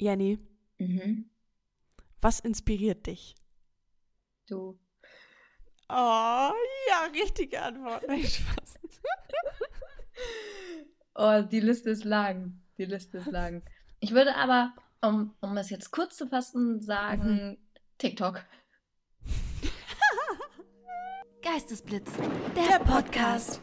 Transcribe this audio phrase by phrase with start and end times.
[0.00, 0.38] Jenny,
[0.78, 1.28] Mhm.
[2.22, 3.34] was inspiriert dich?
[4.46, 4.78] Du.
[5.90, 6.52] Oh,
[6.88, 8.04] ja, richtige Antwort.
[8.08, 8.78] Nein, Spaß.
[11.14, 12.62] Oh, die Liste ist lang.
[12.78, 13.62] Die Liste ist lang.
[13.98, 17.58] Ich würde aber, um, um es jetzt kurz zu fassen, sagen,
[17.98, 18.42] TikTok.
[21.42, 22.10] Geistesblitz,
[22.56, 23.60] der, Podcast.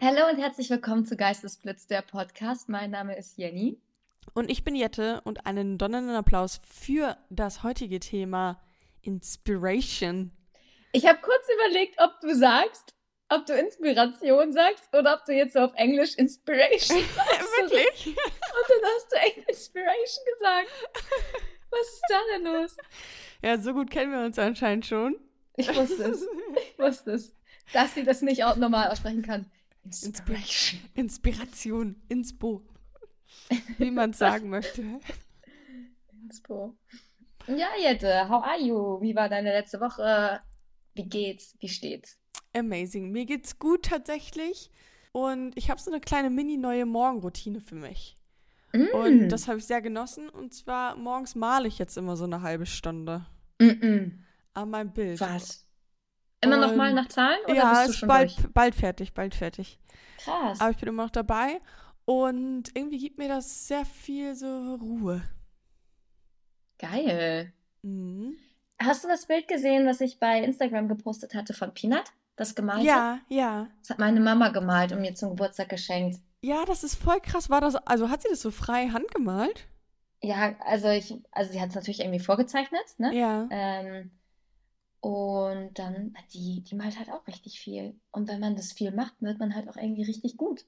[0.00, 2.68] Hallo und herzlich willkommen zu Geistesblitz, der Podcast.
[2.68, 3.78] Mein Name ist Jenny.
[4.34, 8.60] Und ich bin Jette und einen donnernden Applaus für das heutige Thema
[9.02, 10.30] Inspiration.
[10.92, 12.94] Ich habe kurz überlegt, ob du sagst,
[13.28, 17.50] ob du Inspiration sagst oder ob du jetzt so auf Englisch Inspiration sagst.
[17.60, 18.06] Wirklich?
[18.06, 18.14] Und
[18.68, 20.70] dann hast du echt Inspiration gesagt.
[21.70, 22.76] Was ist da denn los?
[23.42, 25.16] Ja, so gut kennen wir uns anscheinend schon.
[25.56, 26.22] Ich wusste es.
[26.56, 27.34] Ich wusste es.
[27.72, 29.46] Dass sie das nicht auch normal aussprechen kann.
[29.84, 30.80] Inspiration.
[30.94, 32.02] Inspiration.
[32.08, 32.62] Inspo.
[33.78, 34.82] Wie man es sagen möchte.
[36.22, 36.74] Inspo.
[37.46, 39.00] Ja, Jette, how are you?
[39.00, 40.40] Wie war deine letzte Woche?
[40.94, 41.54] Wie geht's?
[41.60, 42.18] Wie steht's?
[42.56, 43.10] Amazing.
[43.12, 44.70] Mir geht's gut tatsächlich.
[45.12, 48.18] Und ich habe so eine kleine mini-neue Morgenroutine für mich.
[48.72, 49.28] Und Mm.
[49.28, 50.28] das habe ich sehr genossen.
[50.28, 53.24] Und zwar morgens male ich jetzt immer so eine halbe Stunde
[53.58, 54.12] Mm-mm.
[54.54, 55.20] an meinem Bild.
[55.20, 55.66] Was?
[56.42, 58.52] Immer noch mal Und- nach Zahlen oder ja, bist du ist schon bald, durch?
[58.52, 59.78] bald fertig, bald fertig.
[60.18, 60.60] Krass.
[60.60, 61.60] Aber ich bin immer noch dabei.
[62.06, 65.22] Und irgendwie gibt mir das sehr viel so Ruhe.
[66.78, 67.52] Geil.
[67.82, 68.36] Mhm.
[68.78, 72.04] Hast du das Bild gesehen, was ich bei Instagram gepostet hatte von Peanut?
[72.36, 72.86] Das gemalte?
[72.86, 73.68] Ja, ja.
[73.80, 76.20] Das hat meine Mama gemalt und mir zum Geburtstag geschenkt.
[76.42, 77.50] Ja, das ist voll krass.
[77.50, 79.66] War das, also hat sie das so frei handgemalt?
[80.22, 83.14] Ja, also ich, also sie hat es natürlich irgendwie vorgezeichnet, ne?
[83.14, 83.48] Ja.
[83.50, 84.10] Ähm,
[85.00, 87.98] und dann, die, die malt halt auch richtig viel.
[88.12, 90.66] Und wenn man das viel macht, wird man halt auch irgendwie richtig gut.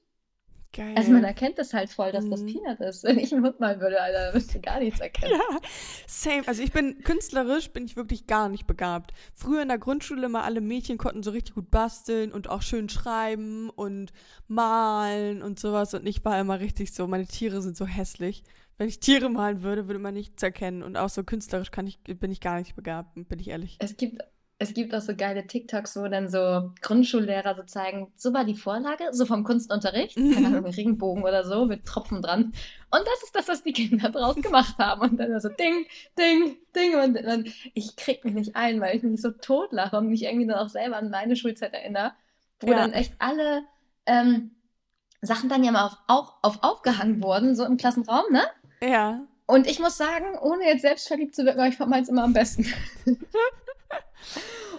[0.71, 0.93] Geil.
[0.95, 2.47] Also man erkennt das halt voll, dass das Mhm.
[2.47, 3.03] Peanut ist.
[3.03, 5.33] Wenn ich einen Hund malen würde, Alter, würdest du gar nichts erkennen.
[5.33, 5.59] Ja,
[6.07, 6.47] same.
[6.47, 9.11] Also ich bin künstlerisch bin ich wirklich gar nicht begabt.
[9.33, 12.87] Früher in der Grundschule mal alle Mädchen konnten so richtig gut basteln und auch schön
[12.87, 14.11] schreiben und
[14.47, 18.43] malen und sowas und ich war immer richtig so, meine Tiere sind so hässlich.
[18.77, 21.99] Wenn ich Tiere malen würde, würde man nichts erkennen und auch so künstlerisch kann ich
[22.03, 23.77] bin ich gar nicht begabt, bin ich ehrlich.
[23.79, 24.21] Es gibt,
[24.61, 28.55] es gibt auch so geile TikToks, wo dann so Grundschullehrer so zeigen, so war die
[28.55, 30.33] Vorlage, so vom Kunstunterricht, Mhm.
[30.33, 32.51] keine Ahnung, Regenbogen oder so, mit Tropfen dran.
[32.91, 35.01] Und das ist das, was die Kinder draus gemacht haben.
[35.01, 35.85] Und dann so ding,
[36.17, 36.95] ding, ding.
[37.01, 40.47] Und dann, ich krieg mich nicht ein, weil ich mich so totlache und mich irgendwie
[40.47, 42.11] dann auch selber an meine Schulzeit erinnere,
[42.59, 42.79] wo Ja.
[42.79, 43.63] dann echt alle
[44.05, 44.51] ähm,
[45.21, 48.43] Sachen dann ja mal auf, auch auf aufgehangen wurden, so im Klassenraum, ne?
[48.81, 49.21] Ja.
[49.45, 52.33] Und ich muss sagen, ohne jetzt selbstverliebt zu wirken, aber ich fand meins immer am
[52.33, 52.65] besten.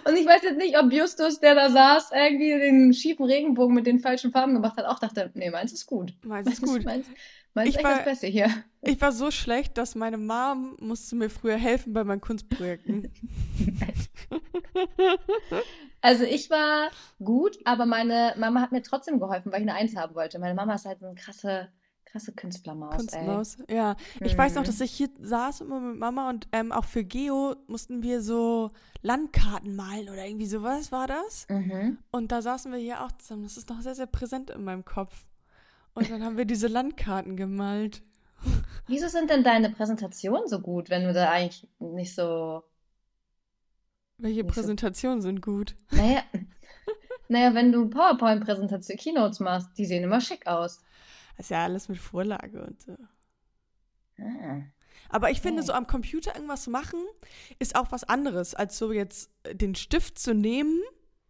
[0.03, 3.85] Und ich weiß jetzt nicht, ob Justus, der da saß, irgendwie den schiefen Regenbogen mit
[3.85, 6.13] den falschen Farben gemacht hat, auch dachte, nee, meins ist gut.
[6.25, 6.83] Meins ist gut.
[6.83, 7.05] Meins,
[7.53, 8.49] meins Ich ist echt war- das Beste hier.
[8.81, 13.11] Ich war so schlecht, dass meine Mom musste mir früher helfen bei meinen Kunstprojekten.
[16.03, 16.89] Also ich war
[17.23, 20.39] gut, aber meine Mama hat mir trotzdem geholfen, weil ich eine Eins haben wollte.
[20.39, 21.69] Meine Mama ist halt so eine krasse,
[22.11, 22.97] krasse Künstlermaus, ey.
[22.97, 23.57] Kunstmaus.
[23.69, 23.95] Ja.
[24.19, 24.65] Ich weiß noch, Mhm.
[24.67, 28.69] dass ich hier saß immer mit Mama und ähm, auch für Geo mussten wir so
[29.01, 31.47] Landkarten malen oder irgendwie sowas war das.
[31.49, 31.97] Mhm.
[32.11, 33.43] Und da saßen wir hier auch zusammen.
[33.43, 35.25] Das ist noch sehr, sehr präsent in meinem Kopf.
[35.93, 38.01] Und dann haben wir diese Landkarten gemalt.
[38.87, 42.63] Wieso sind denn deine Präsentationen so gut, wenn du da eigentlich nicht so
[44.17, 45.75] Welche Nicht so- Präsentationen sind gut?
[45.91, 46.21] Naja,
[47.27, 50.81] naja, wenn du PowerPoint-Präsentation, Keynotes machst, die sehen immer schick aus.
[51.37, 52.95] Das ist ja alles mit Vorlage und so.
[54.19, 54.61] Ah.
[55.09, 55.67] Aber ich finde, Okay.
[55.67, 56.99] so am Computer irgendwas machen,
[57.59, 60.79] ist auch was anderes, als so jetzt äh, den Stift zu nehmen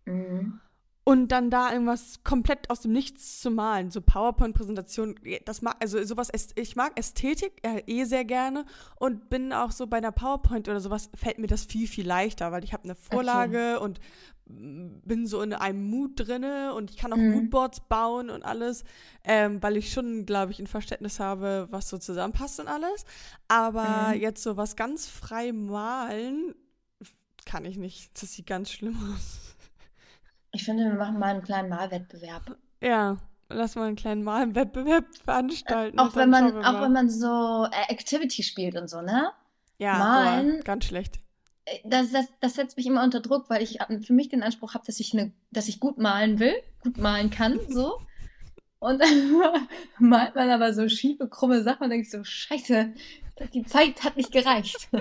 [0.06, 0.60] Mhm.
[1.04, 3.92] und dann da irgendwas komplett aus dem Nichts zu malen.
[3.92, 8.66] So PowerPoint-Präsentation, das mag, also sowas, ich mag Ästhetik äh, eh sehr gerne
[8.98, 12.52] und bin auch so bei einer PowerPoint oder sowas, fällt mir das viel, viel leichter,
[12.52, 14.04] weil ich habe eine Vorlage und mm,
[14.52, 17.32] bin so in einem Mood drinne und ich kann auch Mhm.
[17.32, 18.84] Moodboards bauen und alles,
[19.24, 23.06] ähm, weil ich schon, glaube ich, ein Verständnis habe, was so zusammenpasst und alles.
[23.48, 24.22] Aber Mhm.
[24.22, 26.56] jetzt so was ganz frei malen,
[27.46, 28.22] kann ich nicht.
[28.22, 29.56] Das sieht ganz schlimm aus.
[30.52, 32.58] Ich finde, wir machen mal einen kleinen Malwettbewerb.
[32.82, 33.18] Ja,
[33.50, 35.98] lass mal einen kleinen Malenwettbewerb veranstalten.
[35.98, 39.32] Auch und wenn man, auch wenn man so äh, Activity spielt und so, ne?
[39.78, 41.20] ja, malen- ganz schlecht.
[41.66, 44.44] Äh, Das, das, das setzt mich immer unter Druck, weil ich äh, für mich den
[44.44, 48.00] Anspruch habe, dass ich eine, dass ich gut malen will, gut malen kann, so.
[48.80, 49.42] Und dann
[50.00, 52.94] malt man aber so schiefe, krumme Sachen und denkt so, scheiße,
[53.54, 54.90] die Zeit hat nicht gereicht.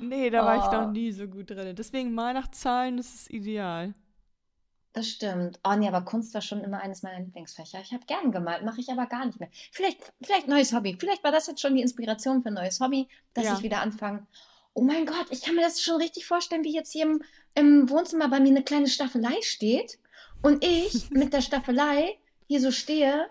[0.00, 0.82] Nee, da war ich Oh.
[0.84, 1.74] noch nie so gut drin.
[1.74, 3.94] Deswegen mal nach Zahlen ist es ideal.
[4.92, 5.58] Das stimmt.
[5.64, 7.80] Oh nee, aber Kunst war schon immer eines meiner Lieblingsfächer.
[7.82, 9.48] Ich habe gern gemalt, mache ich aber gar nicht mehr.
[9.72, 10.96] Vielleicht, vielleicht neues Hobby.
[10.98, 13.54] Vielleicht war das jetzt schon die Inspiration für ein neues Hobby, dass Ja.
[13.54, 14.24] ich wieder anfange.
[14.78, 17.22] Oh mein Gott, ich kann mir das schon richtig vorstellen, wie jetzt hier im,
[17.54, 19.98] im Wohnzimmer bei mir eine kleine Staffelei steht
[20.40, 22.16] und ich mit der Staffelei
[22.46, 23.26] hier so stehe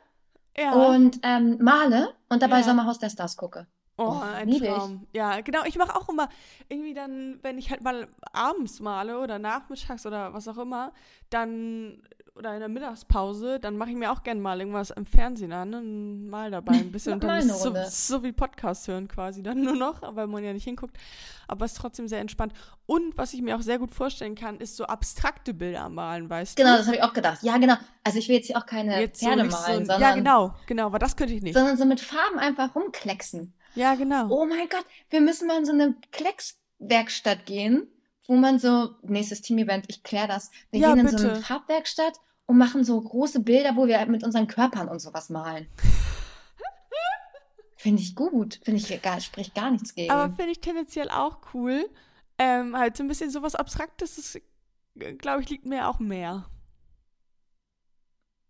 [0.58, 0.74] Ja.
[0.74, 2.64] und ähm, male und dabei Ja.
[2.64, 3.66] Sommerhaus der Stars gucke.
[4.00, 4.60] Oh, Oh, ein ich.
[4.62, 5.08] Traum.
[5.14, 5.64] Ja, genau.
[5.66, 6.30] Ich mache auch immer
[6.70, 10.94] irgendwie dann, wenn ich halt mal abends male oder nachmittags oder was auch immer,
[11.32, 12.04] dann
[12.38, 15.74] oder in der Mittagspause, dann mache ich mir auch gerne mal irgendwas im Fernsehen an
[15.74, 17.13] und mal dabei ein bisschen.
[17.16, 20.54] und dann ist so, so wie Podcast hören quasi dann nur noch, weil man ja
[20.54, 20.95] nicht hinguckt.
[21.48, 22.54] Aber es ist trotzdem sehr entspannt.
[22.86, 26.56] Und was ich mir auch sehr gut vorstellen kann, ist so abstrakte Bilder malen, weißt
[26.56, 26.78] Genau, du?
[26.78, 27.39] das habe ich auch gedacht.
[27.42, 27.75] Ja, genau.
[28.04, 30.16] Also ich will jetzt hier auch keine Jetzt so Pferde so malen, ein- sondern, ja,
[30.16, 31.54] genau, genau, aber das könnte ich nicht.
[31.56, 33.54] sondern so mit Farben einfach rumklecksen.
[33.75, 34.28] Ja, genau.
[34.30, 37.88] Oh mein Gott, wir müssen mal in so eine Kleckswerkstatt gehen,
[38.28, 40.51] wo man so, nächstes Team-Event, ich kläre das.
[40.72, 41.31] Wir Ja, gehen in so bitte.
[41.33, 42.13] eine Farbwerkstatt
[42.48, 45.68] und machen so große Bilder, wo wir mit unseren Körpern und sowas malen.
[47.76, 48.60] Finde ich gut.
[48.64, 50.12] Finde ich gar, spricht gar nichts gegen.
[50.12, 51.88] Aber finde ich tendenziell auch cool.
[52.40, 54.40] Ähm, halt so ein bisschen sowas Abstraktes,
[55.20, 56.50] glaube ich, liegt mir auch mehr.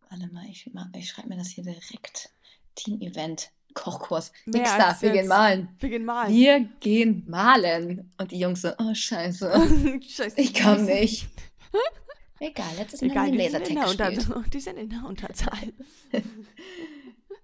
[0.10, 2.30] Warte mal, ich, ich schreibe mir das hier direkt.
[2.76, 4.32] Team-Event, Kochkurs.
[4.46, 5.76] Mehr Nix da, wir gehen malen.
[5.80, 6.34] Wir gehen malen.
[6.34, 8.14] Wir gehen malen.
[8.18, 10.40] Und die Jungs so, oh scheiße, Scheiße.
[10.40, 11.28] ich kann nicht.
[12.40, 14.36] Egal, jetzt ist Egal, mein die sind, in Lasertag der gespielt.
[14.38, 15.74] Unter die sind in der Unterzahl.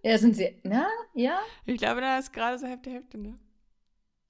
[0.06, 3.40] Ja, sind sie, na, ja, Ich glaube, da ist gerade so Hälfte, Hälfte, ne?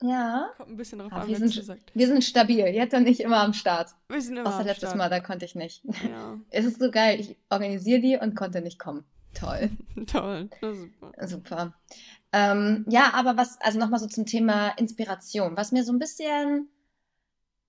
[0.03, 0.51] ja.
[0.57, 1.91] Kommt ein bisschen drauf Aber an, wir sind- sagt.
[1.95, 3.89] Wir sind stabil, jetzt und nicht immer am Start.
[4.07, 4.97] Wir sind immer Außer am letztes Start.
[4.97, 5.83] Mal, da konnte ich nicht.
[6.07, 9.03] Ja, Es ist so geil, ich organisiere die und konnte nicht kommen.
[9.33, 9.71] Toll.
[10.05, 10.49] toll.
[10.61, 11.27] Super.
[11.27, 11.73] Super.
[12.31, 16.69] Ähm, ja, aber was, also nochmal so zum Thema Inspiration, was mir so ein bisschen,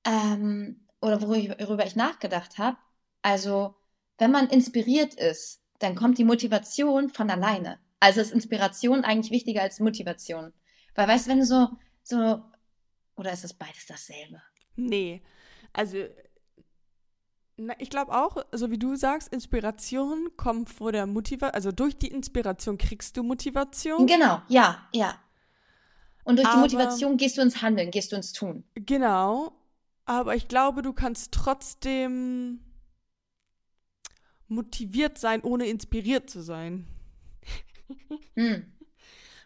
[0.07, 2.77] ähm, oder worüber ich nachgedacht habe,
[3.25, 3.75] also
[4.19, 7.81] wenn man inspiriert ist, dann kommt die Motivation von alleine.
[7.99, 10.53] Also ist Inspiration eigentlich wichtiger als Motivation.
[10.95, 11.69] Weil weißt du, wenn du so,
[12.03, 12.43] so,
[13.17, 14.41] oder ist es beides dasselbe?
[14.77, 15.23] Nee,
[15.73, 15.97] also
[17.57, 21.97] na, ich glaube auch, so wie du sagst, Inspiration kommt vor der Motivation, also durch
[21.97, 24.07] die Inspiration kriegst du Motivation.
[24.07, 25.19] Genau, ja, ja.
[26.25, 28.65] Und durch die Aber- Motivation gehst du ins Handeln, gehst du ins Tun.
[28.75, 29.53] Genau,
[30.05, 32.61] aber ich glaube, du kannst trotzdem
[34.55, 36.87] motiviert sein, ohne inspiriert zu sein.
[38.35, 38.73] Hm.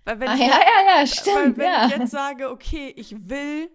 [0.04, 1.86] Weil wenn Ah, ich ja, jetzt- ja, ja, Weil stimmt, wenn ja.
[1.86, 3.68] ich jetzt sage, okay, ich will,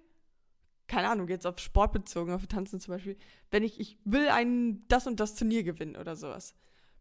[0.88, 3.18] keine Ahnung, jetzt auf Sport bezogen, auf Tanzen zum Beispiel,
[3.51, 6.56] wenn ich, ich will ein das und das Turnier gewinnen oder sowas,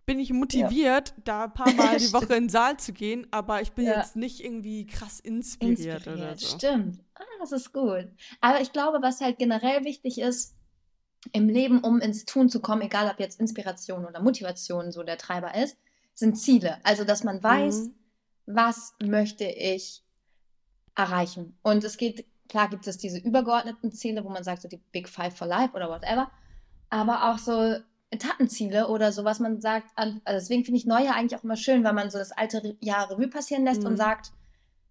[0.05, 2.13] bin ich motiviert, da ein paar Mal die.
[2.13, 6.33] Woche in den Saal zu gehen, aber ich bin jetzt nicht irgendwie krass inspiriert, oder
[6.33, 6.59] Inspiriert, so.
[6.59, 6.99] stimmt.
[7.15, 8.09] Ah, das ist gut.
[8.41, 10.57] Aber ich glaube, was halt generell wichtig ist
[11.31, 15.19] im Leben, um ins Tun zu kommen, egal ob jetzt Inspiration oder Motivation so der
[15.19, 15.77] Treiber ist,
[16.15, 16.79] sind Ziele.
[16.85, 17.95] Also, dass man weiß, Mhm.
[18.47, 20.03] was möchte ich
[20.95, 21.57] erreichen.
[21.63, 25.09] Und es geht, klar gibt es diese übergeordneten Ziele, wo man sagt, so die Big
[25.09, 26.31] Five for Life oder whatever,
[26.91, 27.77] aber auch so
[28.11, 31.83] Etappenziele oder so, was man sagt, also deswegen finde ich Neujahr eigentlich auch immer schön,
[31.83, 33.87] weil man so das alte Jahr Revue passieren lässt Mhm.
[33.89, 34.33] und sagt,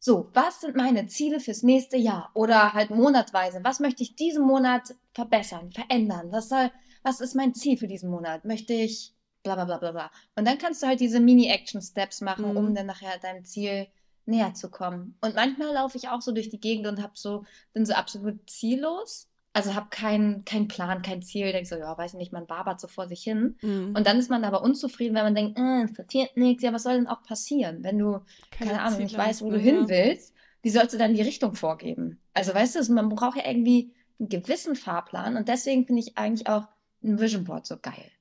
[0.03, 2.31] so, was sind meine Ziele fürs nächste Jahr?
[2.33, 6.31] Oder halt monatweise, was möchte ich diesen Monat verbessern, verändern?
[6.31, 6.71] Was soll,
[7.03, 8.43] was ist mein Ziel für diesen Monat?
[8.43, 9.13] Möchte ich
[9.43, 10.11] bla bla bla bla bla.
[10.35, 12.57] Und dann kannst du halt diese Mini-Action-Steps machen, Mhm.
[12.57, 13.87] um dann nachher deinem Ziel
[14.25, 15.17] näher zu kommen.
[15.21, 18.49] Und manchmal laufe ich auch so durch die Gegend und hab so, bin so absolut
[18.49, 19.30] ziellos.
[19.53, 21.51] Also habe keinen keinen Plan, kein Ziel.
[21.51, 23.57] Denk so, ja, weiß nicht, man wabert so vor sich hin.
[23.61, 23.93] Mhm.
[23.95, 26.63] Und dann ist man aber unzufrieden, wenn man denkt, äh, es passiert nichts.
[26.63, 28.19] Ja, was soll denn auch passieren, wenn du,
[28.51, 29.63] keine, Ahnung, nicht weißt, wo du ne?
[29.63, 30.33] hin willst?
[30.61, 32.19] Wie sollst du dann die Richtung vorgeben?
[32.33, 36.47] Also weißt du, man braucht ja irgendwie einen gewissen Fahrplan und deswegen finde ich eigentlich
[36.47, 36.67] auch
[37.03, 38.11] ein Vision Board so geil.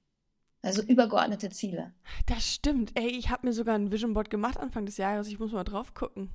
[0.62, 1.92] Also übergeordnete Ziele.
[2.26, 2.92] Das stimmt.
[2.94, 5.28] Ey, ich habe mir sogar ein Vision Board gemacht Anfang des Jahres.
[5.28, 6.30] Ich muss mal drauf gucken.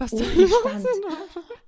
[0.00, 0.86] Was Oh, spannend.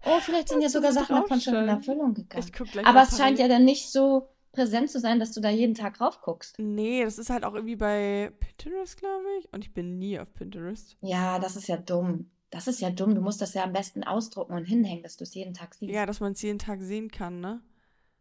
[0.04, 1.68] Oh, vielleicht sind ja sogar so Sachen davon schon in.
[1.68, 2.50] Erfüllung gegangen.
[2.84, 6.00] Aber es scheint ja dann nicht so präsent zu sein, dass du da jeden Tag
[6.00, 6.58] rauf guckst.
[6.58, 9.52] Nee, das ist halt auch irgendwie bei Pinterest, glaube ich.
[9.52, 10.96] Und ich bin nie auf Pinterest.
[11.02, 12.30] Ja, das ist ja dumm.
[12.50, 13.14] Das ist ja dumm.
[13.14, 15.92] Du musst das ja am besten ausdrucken und hinhängen, dass du es jeden Tag siehst.
[15.92, 17.62] Ja, dass man es jeden Tag sehen kann, ne?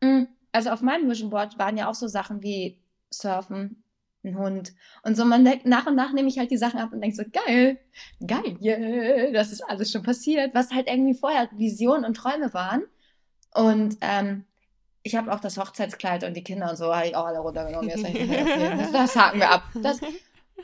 [0.02, 2.82] Mm, Also auf meinem Vision Board waren ja auch so Sachen wie
[3.14, 3.84] Surfen,
[4.24, 4.74] ein Hund.
[5.04, 7.16] Und so man denkt, nach und nach nehme ich halt die Sachen ab und denke
[7.16, 7.80] so, geil,
[8.26, 12.84] geil, yeah, das ist alles schon passiert, was halt irgendwie vorher Visionen und Träume waren.
[13.54, 14.46] Und ähm,
[15.04, 17.90] ich habe auch das Hochzeitskleid und die Kinder und so habe ich auch alle runtergenommen.
[17.90, 19.64] Jetzt okay, das, haken wir ab.
[19.76, 20.00] Das,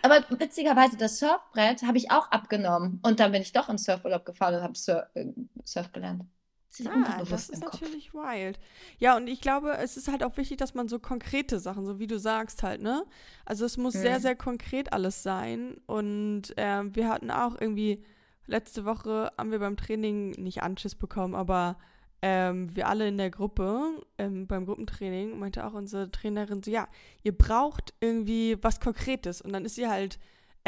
[0.03, 2.99] aber witzigerweise, das Surfbrett habe ich auch abgenommen.
[3.03, 5.25] Und dann bin ich doch in Surfurlaub gefahren und habe Sur äh,
[5.63, 6.23] Surf gelernt.
[6.69, 8.59] Das ist Ah, das ist natürlich wild.
[8.99, 11.97] Ja, und ich glaube, es ist halt auch wichtig, dass man so konkrete Sachen, so
[11.99, 13.05] wie du sagst halt, ne?
[13.45, 14.21] Also es muss sehr, Mhm.
[14.21, 15.77] sehr konkret alles sein.
[15.85, 18.03] Und ähm, wir hatten auch irgendwie,
[18.45, 21.77] letzte Woche haben wir beim Training nicht Anschiss bekommen, aber
[22.21, 26.87] ähm, wir alle in der Gruppe, ähm, beim Gruppentraining, meinte auch unsere Trainerin so, ja,
[27.23, 29.39] ihr braucht irgendwie was Konkretes.
[29.41, 30.19] Und dann ist sie halt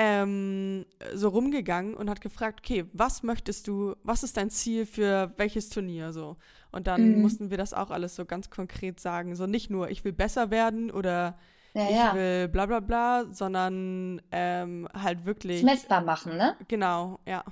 [0.01, 5.34] ähm, so rumgegangen und hat gefragt, okay, was möchtest du, was ist dein Ziel für
[5.38, 6.38] welches Turnier so?
[6.72, 7.22] Und dann Mhm.
[7.22, 9.36] mussten wir das auch alles so ganz konkret sagen.
[9.36, 11.38] So nicht nur, ich will besser werden oder
[11.74, 12.13] Ja, ich ja.
[12.13, 16.56] will bla bla bla, sondern ähm, halt wirklich, messbar machen, ne?
[16.68, 17.44] genau, ja.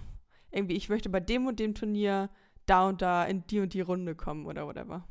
[0.51, 2.29] Irgendwie, ich möchte bei dem und dem Turnier
[2.65, 5.05] da und da in die und die Runde kommen oder whatever.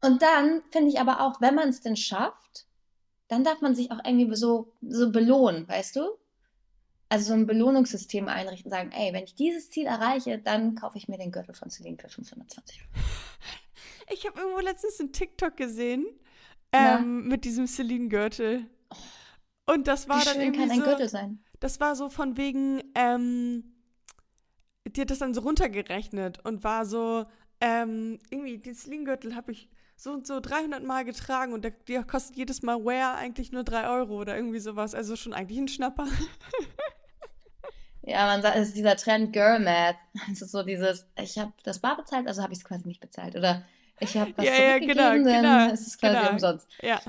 [0.00, 2.66] Und dann finde ich aber auch, wenn man es denn schafft,
[3.28, 6.02] dann darf man sich auch irgendwie so, so belohnen, weißt du?
[7.10, 11.08] Also so ein Belohnungssystem einrichten, sagen, ey, wenn ich dieses Ziel erreiche, dann kaufe ich
[11.08, 13.04] mir den Gürtel von Celine für 520 Euro.
[14.10, 16.06] Ich habe irgendwo letztens einen TikTok gesehen
[16.72, 18.64] ähm, mit diesem Celine-Gürtel.
[19.66, 21.44] Und das war Wie dann schön irgendwie kann ein so, Gürtel sein?
[21.60, 23.64] das war so von wegen, ähm,
[24.86, 27.26] die hat das dann so runtergerechnet und war so,
[27.60, 32.04] ähm, irgendwie, den Celine-Gürtel habe ich so und so 300 Mal getragen und der, der
[32.04, 34.94] kostet jedes Mal Wear eigentlich nur 3 Euro oder irgendwie sowas.
[34.94, 36.06] Also schon eigentlich ein Schnapper.
[38.08, 39.96] Ja, man sagt, es ist dieser Trend Girl Math.
[40.32, 43.00] Es ist so dieses, ich habe das bar bezahlt, also habe ich es quasi nicht
[43.00, 43.36] bezahlt.
[43.36, 43.64] Oder
[44.00, 46.30] ich habe was Ja, ja, genau, zurückgegeben, dann genau, ist es quasi genau.
[46.30, 46.68] umsonst.
[46.82, 47.00] Ja.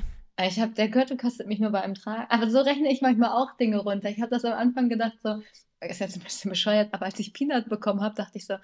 [0.41, 2.27] Ich habe, der Gürtel kostet mich nur beim Tragen.
[2.29, 4.09] Aber so rechne ich manchmal auch Dinge runter.
[4.09, 5.41] Ich habe das am Anfang gedacht, so,
[5.81, 8.55] ist jetzt ein bisschen bescheuert, aber als ich Peanut bekommen habe, dachte ich so,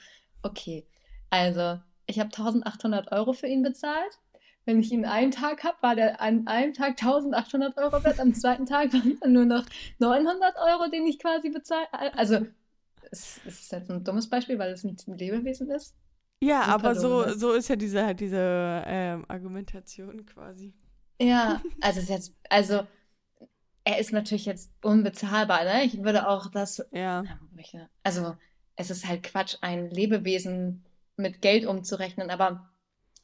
[0.42, 0.86] okay,
[1.30, 4.20] also ich habe 1800 Euro für ihn bezahlt.
[4.65, 8.34] Wenn ich ihn einen Tag habe, war der an einem Tag 1800 Euro wert, am
[8.34, 9.65] zweiten Tag waren dann nur noch
[10.00, 11.88] 900 Euro, den ich quasi bezahlt.
[11.91, 12.48] Also,
[13.12, 15.95] es, es ist jetzt ein dummes Beispiel, weil es ein Lebewesen ist.
[16.41, 20.74] Ja, Super aber so, so ist ja diese, diese ähm, Argumentation quasi.
[21.22, 22.81] Ja, also es ist jetzt, also
[23.84, 25.84] er ist natürlich jetzt unbezahlbar, ne?
[25.84, 27.24] Ich würde auch das, Ja.
[28.03, 28.36] Also
[28.75, 30.84] es ist halt Quatsch, ein Lebewesen
[31.17, 32.69] mit Geld umzurechnen, aber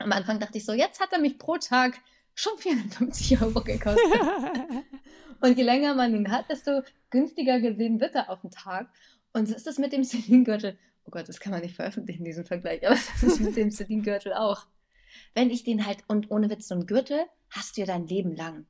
[0.01, 2.00] am Anfang dachte ich so, jetzt hat er mich pro Tag
[2.36, 4.03] schon 450 Euro gekostet.
[5.41, 8.89] Und je länger man ihn hat, desto günstiger gesehen wird er auf den Tag.
[9.34, 10.77] Und so ist es mit dem Celine-Gürtel.
[11.05, 14.34] Oh Gott, das kann man nicht veröffentlichen, diesen Vergleich, aber das ist mit dem Celine-Gürtel
[14.34, 14.67] auch.
[15.34, 18.36] Wenn ich den halt, und ohne Witz, so einen Gürtel hast du ja dein Leben
[18.36, 18.65] lang.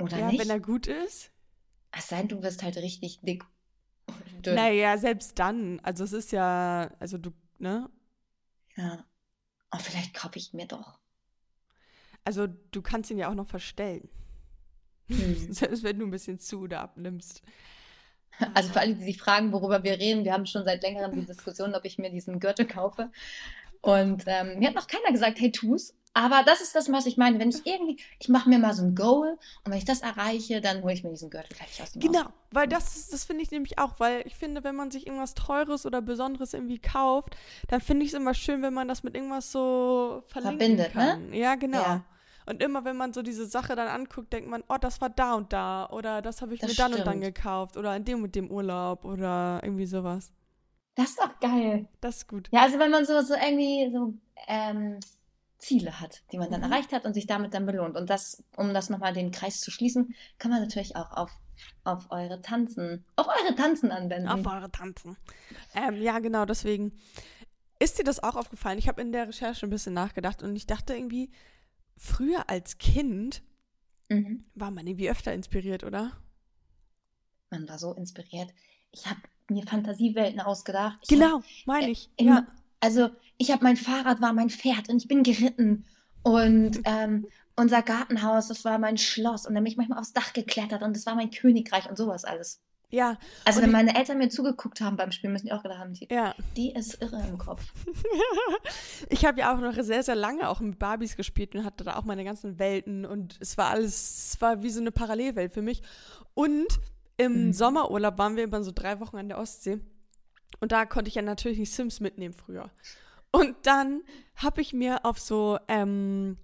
[0.00, 0.40] Oder ja, nicht?
[0.40, 1.30] wenn er gut ist.
[1.96, 3.44] Es sei denn, du wirst halt richtig dick
[4.06, 4.54] und dünn.
[4.54, 5.80] Naja, selbst dann.
[5.80, 7.90] Also es ist ja, also du, ne?
[8.76, 9.04] Ja.
[9.70, 10.98] Oh, vielleicht kaufe ich mir doch.
[12.24, 14.08] Also du kannst ihn ja auch noch verstellen.
[15.08, 15.52] Hm.
[15.52, 17.42] Selbst wenn du ein bisschen zu oder abnimmst.
[18.54, 21.26] Also für alle, die sich fragen, worüber wir reden, wir haben schon seit längerem die
[21.26, 23.10] Diskussion, ob ich mir diesen Gürtel kaufe.
[23.80, 25.94] Und ähm, mir hat noch keiner gesagt, hey, tu's.
[26.14, 27.38] Aber das ist das, was ich meine.
[27.38, 30.60] Wenn ich irgendwie, ich mache mir mal so ein Goal und wenn ich das erreiche,
[30.60, 32.32] dann hole ich mir diesen Gürtel gleich aus dem Genau, Haus.
[32.50, 35.34] weil das, ist- das finde ich nämlich auch, weil ich finde, wenn man sich irgendwas
[35.34, 37.36] Teures oder Besonderes irgendwie kauft,
[37.68, 41.00] dann finde ich es immer schön, wenn man das mit irgendwas so Verbindet, ne?
[41.18, 41.32] kann.
[41.32, 41.78] Ja, genau.
[41.82, 42.04] Ja.
[42.46, 45.34] Und immer, wenn man so diese Sache dann anguckt, denkt man, oh, das war da
[45.34, 47.34] und da oder das habe ich Das mir dann und dann stimmt.
[47.36, 50.32] gekauft oder in dem und dem Urlaub oder irgendwie sowas.
[50.94, 51.86] Das ist doch geil.
[52.00, 52.48] Das ist gut.
[52.50, 54.14] Ja, also wenn man so, so irgendwie so
[54.48, 54.98] ähm,
[55.58, 56.70] Ziele hat, die man dann Mhm.
[56.72, 57.96] erreicht hat und sich damit dann belohnt.
[57.96, 61.30] Und das, um das nochmal den Kreis zu schließen, kann man natürlich auch auf,
[61.84, 64.28] auf eure Tanzen, auf eure Tanzen anwenden.
[64.28, 65.16] Auf eure Tanzen.
[65.74, 66.92] Ähm, ja, genau, deswegen.
[67.80, 68.78] Ist dir das auch aufgefallen?
[68.78, 71.30] Ich habe in der Recherche ein bisschen nachgedacht und ich dachte irgendwie,
[71.96, 73.42] früher als Kind
[74.08, 74.44] Mhm.
[74.54, 76.12] war man irgendwie öfter inspiriert, oder?
[77.50, 78.50] Man war so inspiriert.
[78.90, 80.98] Ich habe mir Fantasiewelten ausgedacht.
[81.02, 82.10] Ich Genau, meine ich.
[82.16, 82.46] in, Ja.
[82.80, 85.84] Also ich habe mein Fahrrad war mein Pferd und ich bin geritten
[86.22, 90.32] und ähm, unser Gartenhaus, das war mein Schloss und dann bin ich manchmal aufs Dach
[90.32, 92.60] geklettert und das war mein Königreich und sowas alles.
[92.90, 95.92] Ja, Also wenn meine Eltern mir zugeguckt haben beim Spielen, müssen die auch gedacht haben,
[95.92, 96.34] die, ja.
[96.56, 97.62] die ist irre im Kopf.
[99.10, 101.96] Ich habe ja auch noch sehr, sehr lange auch mit Barbies gespielt und hatte da
[101.96, 105.62] auch meine ganzen Welten und es war alles, es war wie so eine Parallelwelt für
[105.62, 105.82] mich.
[106.34, 106.66] Und
[107.16, 107.52] im Mhm.
[107.52, 109.80] Sommerurlaub waren wir über so drei Wochen an der Ostsee
[110.60, 112.70] und da konnte ich ja natürlich nicht Sims mitnehmen früher.
[113.30, 114.02] Und dann
[114.36, 116.38] habe ich mir auf so, ähm,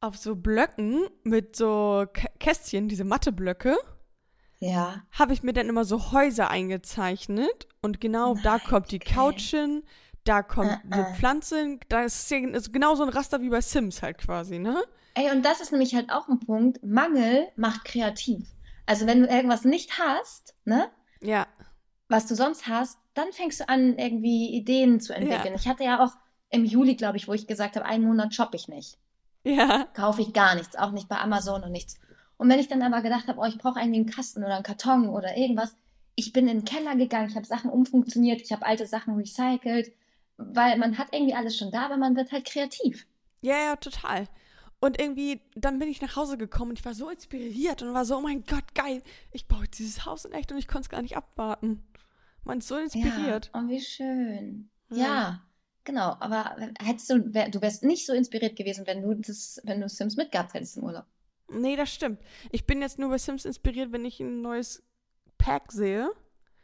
[0.00, 3.76] auf so Blöcken mit so Kä Kästchen, diese Matheblöcke,
[4.58, 5.02] Ja.
[5.12, 9.14] habe ich mir dann immer so Häuser eingezeichnet und genau da Nein, kommt die okay.
[9.14, 9.82] Couch hin,
[10.24, 11.14] da kommt Äh, eine äh.
[11.14, 14.58] Pflanze hin, da ist ja ist genau so ein Raster wie bei Sims halt quasi,
[14.58, 14.82] ne?
[15.14, 16.82] Ey, und das ist nämlich halt auch ein Punkt.
[16.82, 18.48] Mangel macht kreativ.
[18.86, 20.90] Also wenn du irgendwas nicht hast, ne,
[21.20, 21.46] Ja,
[22.08, 25.54] was du sonst hast, dann fängst du an, irgendwie Ideen zu entwickeln.
[25.54, 26.12] Ich hatte ja auch
[26.50, 28.98] im Juli, glaube ich, wo ich gesagt habe, einen Monat shoppe ich nicht.
[29.44, 29.86] Ja.
[29.94, 31.98] Kaufe ich gar nichts, auch nicht bei Amazon und nichts.
[32.36, 34.64] Und wenn ich dann aber gedacht habe, oh, ich brauche irgendwie einen Kasten oder einen
[34.64, 35.76] Karton oder irgendwas,
[36.14, 39.92] ich bin in den Keller gegangen, ich habe Sachen umfunktioniert, ich habe alte Sachen recycelt,
[40.36, 43.06] weil man hat irgendwie alles schon da, aber man wird halt kreativ.
[43.40, 44.28] Ja, ja, total.
[44.80, 48.04] Und irgendwie, dann bin ich nach Hause gekommen und ich war so inspiriert und war
[48.04, 50.86] so, oh mein Gott, geil, ich baue jetzt dieses Haus in echt und ich konnte
[50.86, 51.84] es gar nicht abwarten.
[52.44, 53.50] Man ist so inspiriert.
[53.54, 54.70] Ja, oh, wie schön.
[54.90, 54.96] Ja.
[54.96, 55.42] Ja,
[55.84, 56.16] genau.
[56.20, 60.16] Aber hättest du, du wärst nicht so inspiriert gewesen, wenn du das, wenn du Sims
[60.16, 61.06] mitgehabt hättest im Urlaub.
[61.48, 62.20] Nee, das stimmt.
[62.50, 64.82] Ich bin jetzt nur bei Sims inspiriert, wenn ich ein neues
[65.38, 66.10] Pack sehe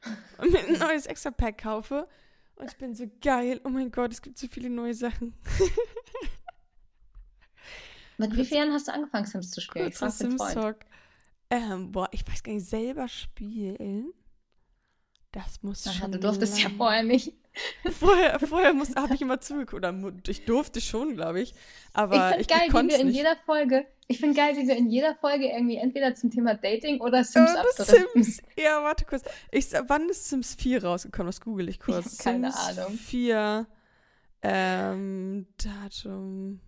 [0.38, 2.08] und mir ein neues Extra-Pack kaufe.
[2.56, 3.60] Und ich bin so geil.
[3.64, 5.34] Oh mein Gott, es gibt so viele neue Sachen.
[8.18, 9.92] Mit wie vielen hast du angefangen, Sims zu spielen?
[9.92, 10.40] Kurzer Freund.
[10.40, 10.86] Sims-Talk.
[11.50, 14.12] Ähm, boah, ich weiß gar nicht, selber spielen.
[15.44, 16.12] Das muss Aha, schon.
[16.12, 17.32] du durftest ja vorher nicht.
[17.98, 19.74] Vorher, vorher habe ich immer zugeguckt.
[19.74, 19.92] Oder
[20.28, 21.54] ich durfte schon, glaube ich.
[21.92, 23.16] Aber ich ich, finde geil, wie konnte wir in nicht.
[23.16, 27.00] jeder Folge, ich finde geil, wie wir in jeder Folge irgendwie entweder zum Thema Dating
[27.00, 28.22] oder Sims Äh, abdriften.
[28.22, 28.42] Sims.
[28.56, 29.24] Ja, warte kurz.
[29.50, 31.26] Ich, wann ist Sims 4 rausgekommen?
[31.28, 32.12] Das google ich kurz.
[32.14, 32.92] Ich keine Sims Ahnung.
[32.96, 33.66] 4.
[34.42, 36.60] Ähm, Datum.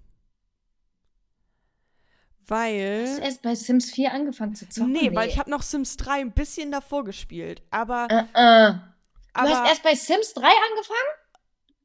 [2.50, 3.04] Weil.
[3.06, 4.90] Hast du erst bei Sims 4 angefangen zu zocken?
[4.92, 7.62] Nee, weil ich habe noch Sims 3 ein bisschen davor gespielt.
[7.70, 8.08] Aber.
[8.10, 8.72] Äh.
[8.72, 11.20] Du aber hast erst bei Sims 3 angefangen?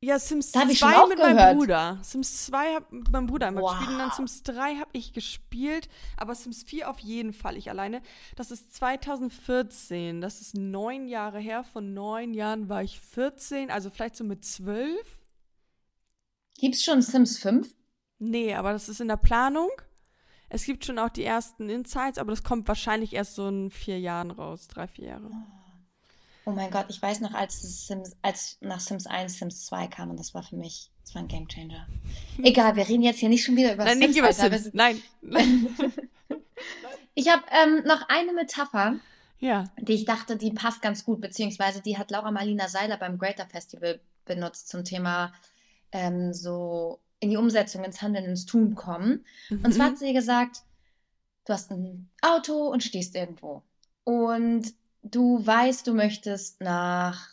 [0.02, 1.58] ja, Sims Da hab ich 2 schon mit meinem aufgehört.
[1.58, 2.00] Bruder.
[2.02, 4.16] Sims 2 hab mit meinem Bruder einmal gespielt und dann Wow.
[4.16, 5.88] Sims 3 habe ich gespielt.
[6.18, 8.02] Aber Sims 4 auf jeden Fall ich alleine.
[8.36, 10.22] Das ist 2014.
[10.22, 11.64] Das ist neun Jahre her.
[11.64, 13.70] Von neun Jahren war ich 14.
[13.70, 15.22] Also vielleicht so mit zwölf.
[16.58, 17.68] Gibt's schon Sims 5?
[18.18, 19.70] Nee, aber das ist in der Planung.
[20.50, 24.00] Es gibt schon auch die ersten Insights, aber das kommt wahrscheinlich erst so in vier
[24.00, 24.68] Jahren raus.
[24.68, 25.32] Drei, vier Jahre.
[26.46, 30.12] Oh mein Gott, ich weiß noch, als, Sims, als nach Sims 1 Sims 2 kam
[30.12, 31.88] und das war für mich, das war ein Gamechanger.
[32.44, 34.08] Egal, wir reden jetzt hier nicht schon wieder über Nein, Sims.
[34.08, 34.58] nicht über Alter.
[34.58, 34.74] Sims.
[34.74, 35.02] Nein.
[35.22, 35.76] Nein.
[37.18, 39.00] Ich habe ähm, noch eine Metapher,
[39.40, 39.64] ja.
[39.80, 43.46] die ich dachte, die passt ganz gut, beziehungsweise die hat Laura Marlina Seiler beim Greater
[43.46, 45.32] Festival benutzt zum Thema
[45.94, 49.26] ähm, so in die Umsetzung, ins Handeln, ins Tun kommen.
[49.50, 50.58] Und zwar hat sie gesagt,
[51.46, 53.64] du hast ein Auto und stehst irgendwo.
[54.04, 57.30] Und du weißt, du möchtest nach,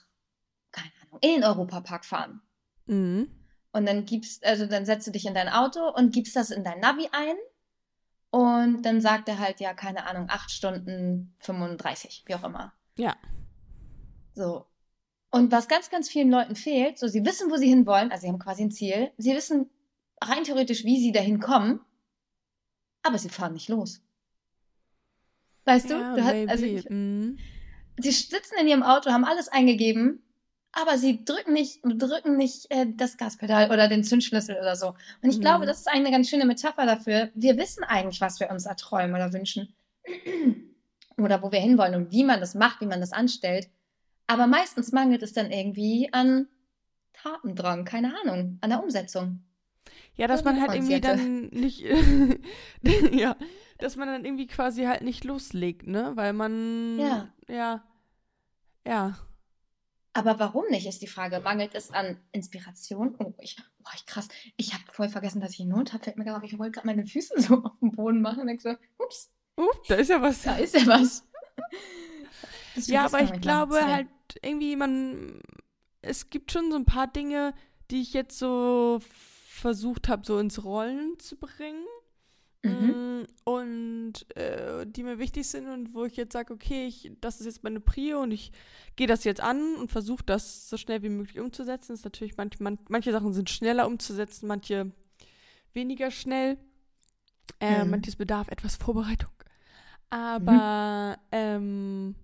[0.72, 2.40] keine Ahnung, in den Europapark fahren.
[2.87, 3.31] Mhm.
[3.72, 6.64] Und dann gibst, also dann setzt du dich in dein Auto und gibst das in
[6.64, 7.37] dein Navi ein.
[8.31, 12.72] Und dann sagt er halt, ja, keine Ahnung, 8 Stunden 35, wie auch immer.
[12.96, 13.14] Ja.
[14.35, 14.64] So.
[15.31, 18.28] Und was ganz, ganz vielen Leuten fehlt, so sie wissen, wo sie hinwollen, also sie
[18.28, 19.68] haben quasi ein Ziel, sie wissen
[20.28, 21.80] rein theoretisch, wie sie dahin kommen,
[23.02, 24.00] aber sie fahren nicht los.
[25.64, 25.94] Weißt du?
[25.94, 27.38] Ja, du hast, also ich, mhm.
[27.98, 30.22] sie sitzen in ihrem Auto, haben alles eingegeben,
[30.72, 34.94] aber sie drücken nicht, drücken nicht äh, das Gaspedal oder den Zündschlüssel oder so.
[35.22, 35.42] Und ich Mhm.
[35.42, 37.30] glaube, das ist eine ganz schöne Metapher dafür.
[37.35, 39.74] Wir wissen eigentlich, was wir uns erträumen oder wünschen.
[41.18, 43.68] oder wo wir hinwollen und wie man das macht, wie man das anstellt.
[44.26, 46.48] Aber meistens mangelt es dann irgendwie an
[47.12, 49.44] Tatendrang, keine Ahnung, an der Umsetzung.
[50.16, 51.81] Ja, dass man halt irgendwie dann nicht,
[53.12, 53.37] ja,
[53.79, 56.12] dass man dann irgendwie quasi halt nicht loslegt, ne?
[56.14, 57.33] Weil man, Ja.
[57.48, 57.83] ja,
[58.87, 59.18] ja.
[60.14, 61.40] Aber warum nicht, ist die Frage.
[61.40, 63.14] Mangelt es an Inspiration?
[63.18, 64.29] Oh, ich, boah, ich krass.
[64.59, 66.05] Ich habe voll vergessen, dass ich einen Not habe.
[66.05, 68.40] Fällt mir gerade auf, ich wollte gerade meine Füße so auf den Boden machen.
[68.42, 70.42] Und denk so, ups, Uh, da ist ja was.
[70.42, 71.27] da ist ja was.
[72.87, 73.92] Ja, aber ich glaube Sorry.
[73.92, 74.09] halt
[74.40, 75.42] irgendwie, man,
[76.01, 77.53] es gibt schon so ein paar Dinge,
[77.90, 78.98] die ich jetzt so
[79.62, 81.85] versucht habe, so ins Rollen zu bringen.
[82.64, 83.22] Mhm.
[83.22, 87.40] Mm, Und äh, die mir wichtig sind und wo ich jetzt sage, okay, ich, das
[87.40, 88.53] ist jetzt meine Prio und ich
[88.96, 91.92] gehe das jetzt an und versuche das so schnell wie möglich umzusetzen.
[91.94, 94.92] ist natürlich manch, man, manche Sachen sind schneller umzusetzen, manche
[95.75, 96.59] weniger schnell.
[97.61, 97.90] Äh, Mhm.
[97.90, 99.31] Manches bedarf etwas Vorbereitung.
[100.11, 102.14] Aber ähm,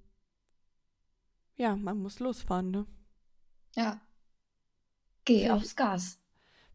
[1.57, 2.87] ja, man muss losfahren, ne?
[3.77, 4.01] Ja.
[5.25, 6.19] Geh aufs Gas.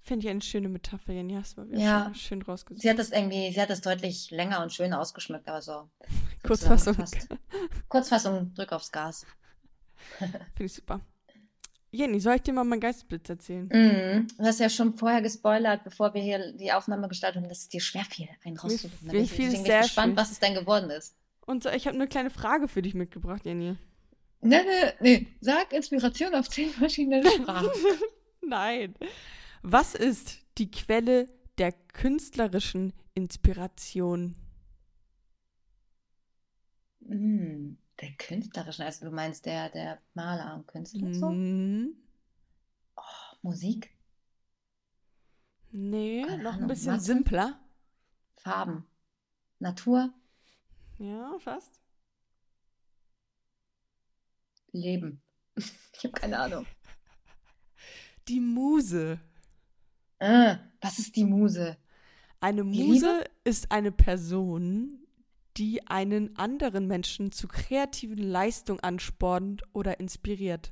[0.06, 1.34] Finde ich eine schöne Metapher, Jenny.
[1.34, 2.06] Hast du mal wieder Ja.
[2.08, 2.82] schön, schön rausgesucht.
[2.82, 5.90] Sie hat das irgendwie, sie hat das deutlich länger und schöner ausgeschmückt, aber so.
[6.46, 6.98] Kurzfassung.
[7.88, 9.26] Kurzfassung, drück aufs Gas.
[10.20, 11.00] Finde ich super.
[11.92, 13.70] Jenny, soll ich dir mal meinen Geistesblitz erzählen?
[13.72, 14.28] Mhm.
[14.38, 17.70] Du hast ja schon vorher gespoilert, bevor wir hier die Aufnahme gestartet haben, dass es
[17.70, 18.98] dir schwerfiel, einen rauszusuchen.
[19.02, 20.18] Da mir bin ich- fiel bin gespannt, schwer.
[20.18, 21.16] was es denn geworden ist.
[21.46, 23.78] Und so, ich habe eine kleine Frage für dich mitgebracht, Jenny.
[24.42, 25.28] Nee, nee, nee.
[25.40, 27.70] Sag Inspiration auf zehn verschiedenen Sprachen.
[28.42, 28.96] Nein.
[29.64, 31.26] Was ist die Quelle
[31.58, 34.36] der künstlerischen Inspiration?
[37.08, 41.38] Hm, der künstlerischen, also du meinst der, der Maler und Künstler und so?
[41.38, 41.96] Mhm.
[43.44, 43.94] Musik?
[45.74, 47.02] Nee, Keine noch ein Ahnung, bisschen Mathe?
[47.02, 47.60] simpler.
[48.36, 48.86] Farben.
[49.60, 50.14] Natur,
[50.98, 51.80] Ja, fast.
[54.74, 55.22] Leben.
[55.96, 56.66] Ich habe keine Ahnung.
[58.28, 59.20] Die Muse.
[60.24, 61.76] Äh, was ist die Muse?
[62.40, 65.06] Eine Muse ist eine Person,
[65.58, 70.72] die einen anderen Menschen zu kreativen Leistungen anspornt oder inspiriert.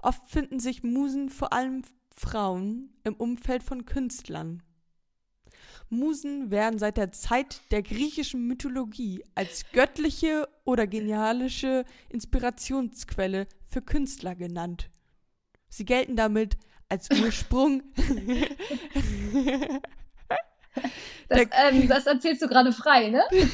[0.00, 1.82] Oft finden sich Musen vor allem
[2.16, 4.62] Frauen im Umfeld von Künstlern.
[5.90, 14.34] Musen werden seit der Zeit der griechischen Mythologie als göttliche oder genialische Inspirationsquelle für Künstler
[14.34, 14.90] genannt.
[15.68, 16.56] Sie gelten damit
[16.88, 17.82] als Ursprung
[21.28, 23.22] Das, ähm, das erzählst du gerade frei, ne?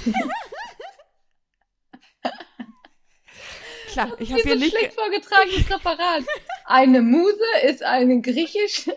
[3.88, 4.76] Klar, ich habe hier ein nicht.
[4.76, 6.24] schlecht vorgetragenes Referat.
[6.64, 8.94] Eine Muse ist eine griechische.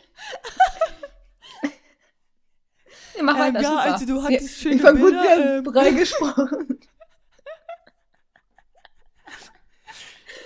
[3.16, 3.82] Ja, Mach Ähm, weiter, ja, super.
[3.94, 5.66] also du hattest ich, schöne ich war gut Bilder, ähm.
[5.66, 6.80] frei gesprochen.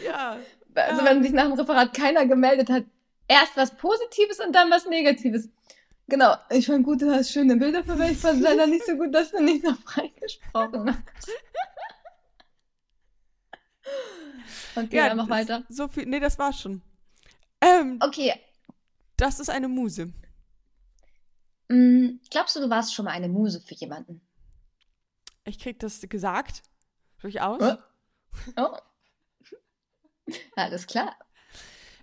[0.04, 0.38] Ja,
[0.74, 1.06] Also Ja.
[1.06, 2.86] wenn sich nach dem Referat keiner gemeldet hat,
[3.32, 5.50] erst was Positives und dann was Negatives.
[6.08, 8.18] Genau, ich fand gut, du hast schöne Bilder verwendet.
[8.18, 11.30] Ich fand leider nicht so gut, dass du nicht noch freigesprochen hast.
[14.76, 15.64] Okay, ja, dann mach weiter.
[15.70, 16.06] So viel.
[16.06, 16.82] Nee, das war's schon.
[17.62, 18.34] Ähm, Okay,
[19.18, 20.12] das ist eine Muse.
[21.70, 24.22] mm, glaubst du, du warst schon mal eine Muse für jemanden?
[25.46, 26.64] Ich krieg das gesagt.
[27.22, 27.62] Durchaus.
[27.62, 27.78] Äh?
[28.58, 28.78] Oh.
[30.56, 31.14] Alles klar.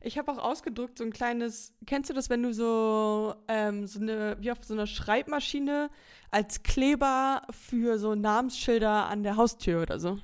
[0.02, 1.74] Ich habe auch ausgedrückt so ein kleines.
[1.86, 5.90] Kennst du das, wenn du so ähm, so eine wie auf so einer Schreibmaschine
[6.30, 10.18] als Kleber für so Namensschilder an der Haustür oder so?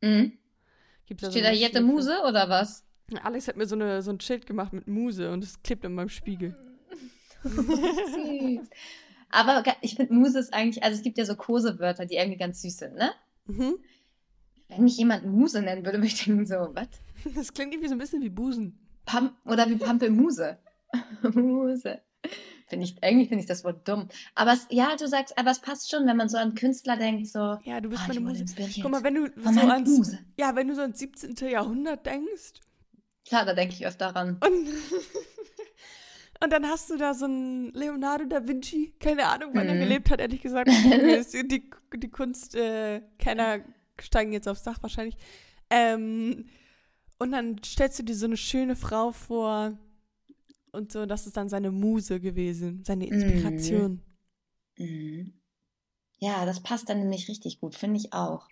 [0.00, 0.38] Mhm.
[1.06, 2.84] Gibt's so Steht da eine Jette Muse oder was?
[3.22, 5.94] Alex hat mir so, eine, so ein Schild gemacht mit Muse und es klebt in
[5.94, 6.56] meinem Spiegel.
[7.44, 8.68] Süß.
[9.30, 12.60] Aber ich finde Muse ist eigentlich, also es gibt ja so Kosewörter, die irgendwie ganz
[12.62, 13.12] süß sind, ne?
[13.46, 13.76] Mhm.
[14.68, 16.88] Wenn mich jemand Muse nennen würde, würde ich denken so, was?
[17.34, 18.78] Das klingt irgendwie so ein bisschen wie Busen.
[19.04, 20.58] Pam oder wie Pampelmuse.
[21.22, 22.00] Muse.
[22.68, 24.08] Finde ich, irgendwie finde ich das Wort dumm.
[24.34, 27.26] Aber es, ja, du sagst, aber es passt schon, wenn man so an Künstler denkt,
[27.28, 28.44] so, Ja, du bist ah, meine Muse.
[28.80, 30.18] Guck mal, wenn du so ans, Muse.
[30.38, 31.34] ja, wenn du so ans 17.
[31.50, 32.60] Jahrhundert denkst
[33.28, 34.38] Klar, da denke ich öfter ran.
[34.42, 34.68] und,
[36.42, 39.80] und dann hast du da so einen Leonardo da Vinci, keine Ahnung, wann er Mhm.
[39.80, 40.68] gelebt hat, ehrlich gesagt.
[41.32, 43.60] die, die, die Kunstkenner
[44.00, 45.16] steigen jetzt aufs Dach wahrscheinlich.
[45.68, 46.46] Ähm,
[47.22, 49.78] und dann stellst du dir so eine schöne Frau vor
[50.72, 54.00] und so, das ist dann seine Muse gewesen, seine Inspiration.
[54.78, 55.32] Mhm.
[56.18, 58.48] Ja, das passt dann nämlich richtig gut, finde ich auch.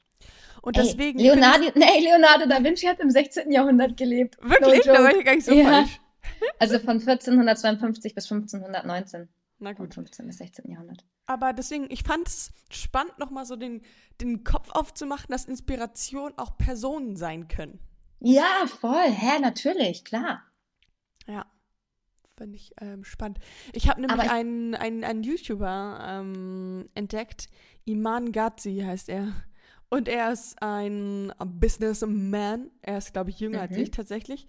[0.63, 1.19] Und Ey, deswegen.
[1.19, 3.51] Leonardo, nee, Leonardo da Vinci hat im 16.
[3.51, 4.37] Jahrhundert gelebt.
[4.43, 4.85] Wirklich?
[4.87, 5.65] No da war ich gar nicht so Ja.
[5.65, 6.01] falsch.
[6.59, 9.29] Also von 1452 bis 1519.
[9.59, 9.95] Na Von gut.
[9.95, 10.27] 15.
[10.27, 10.71] bis 16.
[10.71, 11.05] Jahrhundert.
[11.27, 13.83] Aber deswegen, ich fand es spannend, nochmal so den,
[14.21, 17.79] den Kopf aufzumachen, dass Inspiration auch Personen sein können.
[18.21, 19.11] Ja, voll.
[19.11, 20.43] Hä, natürlich, klar.
[21.27, 21.47] Ja.
[22.37, 23.39] Finde ich ähm, spannend.
[23.73, 27.49] Ich habe nämlich ich- einen, einen, einen YouTuber ähm, entdeckt.
[27.85, 29.29] Iman Ghazi heißt er.
[29.91, 32.71] Und er ist ein Businessman.
[32.83, 33.83] Er ist, glaube ich, jünger als Mhm.
[33.83, 34.47] ich tatsächlich.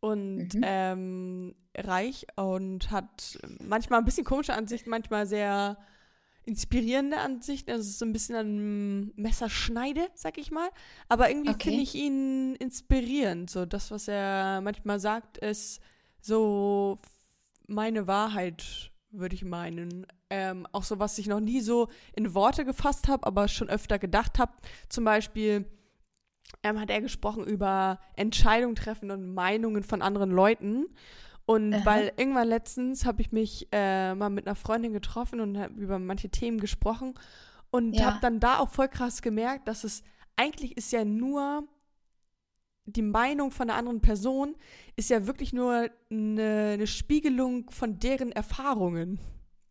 [0.00, 0.60] Und Mhm.
[0.64, 5.76] ähm, reich und hat manchmal ein bisschen komische Ansichten, manchmal sehr
[6.48, 7.70] inspirierende Ansichten.
[7.70, 10.68] Also es ist so ein bisschen an Messerschneide, sag ich mal.
[11.08, 11.70] Aber irgendwie Okay.
[11.70, 13.50] finde ich ihn inspirierend.
[13.50, 15.80] So das, was er manchmal sagt, ist
[16.20, 16.98] so
[17.66, 20.06] meine Wahrheit, würde ich meinen.
[20.30, 23.98] Ähm, auch so, was ich noch nie so in Worte gefasst habe, aber schon öfter
[23.98, 24.52] gedacht habe.
[24.88, 25.66] Zum Beispiel
[26.62, 30.86] ähm, hat er gesprochen über Entscheidungen treffen und Meinungen von anderen Leuten.
[31.48, 31.86] Und Aha.
[31.86, 35.98] weil irgendwann letztens habe ich mich äh, mal mit einer Freundin getroffen und habe über
[35.98, 37.14] manche Themen gesprochen
[37.70, 38.04] und Ja.
[38.04, 40.02] habe dann da auch voll krass gemerkt, dass es
[40.36, 41.66] eigentlich ist ja nur
[42.84, 44.56] die Meinung von einer anderen Person
[44.96, 49.18] ist ja wirklich nur eine, eine Spiegelung von deren Erfahrungen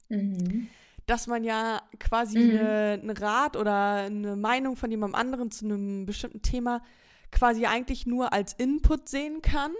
[0.09, 0.67] Mhm.
[1.05, 2.55] dass man ja quasi Mhm.
[2.55, 6.81] eine, einen Rat oder eine Meinung von jemandem anderen zu einem bestimmten Thema
[7.31, 9.71] quasi eigentlich nur als Input sehen kann.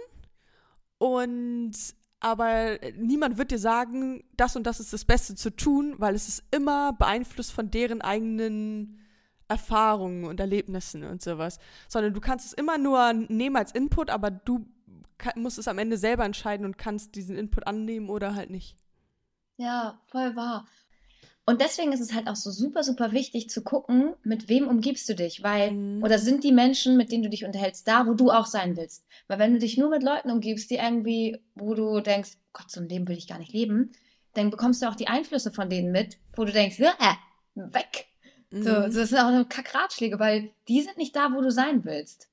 [0.98, 1.72] Und
[2.20, 6.26] aber niemand wird dir sagen, das und das ist das Beste zu tun, weil es
[6.26, 8.98] ist immer beeinflusst von deren eigenen
[9.46, 11.58] Erfahrungen und Erlebnissen und sowas.
[11.86, 14.66] Sondern du kannst es immer nur nehmen als Input, aber du
[15.36, 18.76] musst es am Ende selber entscheiden und kannst diesen Input annehmen oder halt nicht.
[19.56, 20.66] Ja, voll wahr.
[21.48, 25.08] Und deswegen ist es halt auch so super, super wichtig zu gucken, mit wem umgibst
[25.08, 26.02] du dich, weil, Mhm.
[26.02, 29.06] oder sind die Menschen, mit denen du dich unterhältst, da, wo du auch sein willst.
[29.28, 32.80] Weil wenn du dich nur mit Leuten umgibst, die irgendwie, wo du denkst, Gott, so
[32.80, 33.92] ein Leben will ich gar nicht leben,
[34.34, 36.92] dann bekommst du auch die Einflüsse von denen mit, wo du denkst, äh,
[37.54, 38.08] weg.
[38.50, 38.62] Mhm.
[38.62, 42.28] So, das sind auch eine Kackratschläge, weil die sind nicht da, wo du sein willst.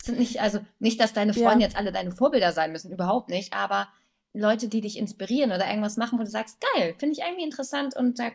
[0.00, 1.66] Sind nicht, also nicht, dass deine Freunde Ja.
[1.66, 3.88] jetzt alle deine Vorbilder sein müssen, überhaupt nicht, aber
[4.34, 7.96] Leute, die dich inspirieren oder irgendwas machen, wo du sagst, geil, finde ich irgendwie interessant
[7.96, 8.30] und da,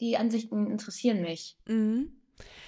[0.00, 1.56] die Ansichten interessieren mich.
[1.66, 2.12] Mhm.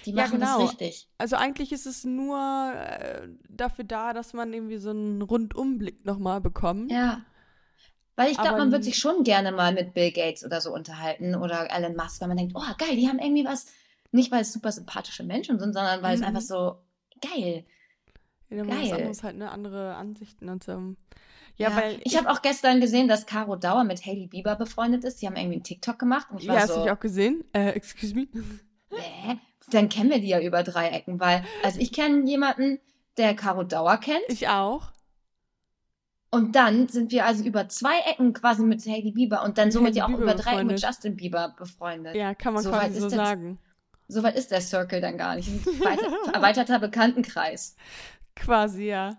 [0.05, 0.59] Die Ja, machen genau.
[0.59, 1.07] das richtig.
[1.17, 2.37] Also eigentlich ist es nur
[2.75, 6.91] äh, dafür da, dass man irgendwie so einen Rundumblick nochmal bekommt.
[6.91, 7.23] Ja.
[8.15, 11.35] Weil ich glaube, man wird sich schon gerne mal mit Bill Gates oder so unterhalten
[11.35, 13.65] oder Elon Musk, weil man denkt, oh geil, die haben irgendwie was,
[14.11, 16.27] nicht weil es super sympathische Menschen sind, sondern weil es Mhm.
[16.27, 16.75] einfach so
[17.21, 17.65] geil.
[18.49, 18.93] Ja, man was Geil.
[18.99, 19.51] anderes halt, ne?
[19.51, 20.95] Andere Ansichten und so.
[21.57, 25.21] Ja, weil ich habe auch gestern gesehen, dass Caro Dauer mit Hailey Bieber befreundet ist.
[25.21, 26.99] Die haben irgendwie einen TikTok gemacht und ich ja, war hast du so, dich auch
[26.99, 27.43] gesehen?
[27.53, 28.27] Äh, excuse me?
[28.91, 29.37] hä?
[29.71, 32.79] Dann kennen wir die ja über drei Ecken, weil, also ich kenne jemanden,
[33.17, 34.91] der Caro Dauer kennt Ich auch.
[36.29, 39.95] und dann sind wir also über zwei Ecken quasi mit Hailey Bieber und dann somit
[39.95, 40.81] ja auch Bieber über drei Ecken mit.
[40.81, 42.15] Justin Bieber befreundet.
[42.15, 43.57] Ja, kann man So quasi so sagen.
[44.07, 45.47] Soweit ist der Circle dann gar nicht.
[45.49, 47.75] Ein weiter- erweiterter Bekanntenkreis.
[48.35, 49.17] Quasi, ja.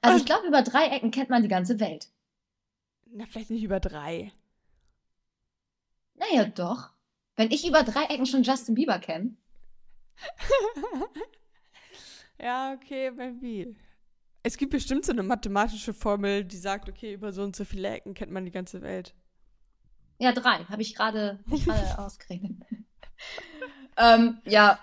[0.00, 2.08] Also ich glaube, über drei Ecken kennt man die ganze Welt.
[3.06, 4.32] Na, vielleicht nicht über drei.
[6.14, 6.90] Naja, doch.
[7.36, 9.36] Wenn ich über drei Ecken schon Justin Bieber kenne.
[12.38, 13.74] Ja, okay, maybe.
[14.42, 17.88] Es gibt bestimmt so eine mathematische Formel, die sagt, okay, über so und so viele
[17.88, 19.14] Ecken kennt man die ganze Welt.
[20.18, 20.64] Ja, drei.
[20.64, 22.62] Habe ich gerade hab ich gerade ausgerechnet.
[23.96, 24.78] ähm, ja,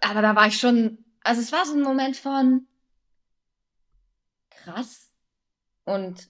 [0.00, 1.04] aber da war ich schon.
[1.22, 2.66] Also es war so ein Moment von
[4.72, 5.10] krass
[5.84, 6.28] und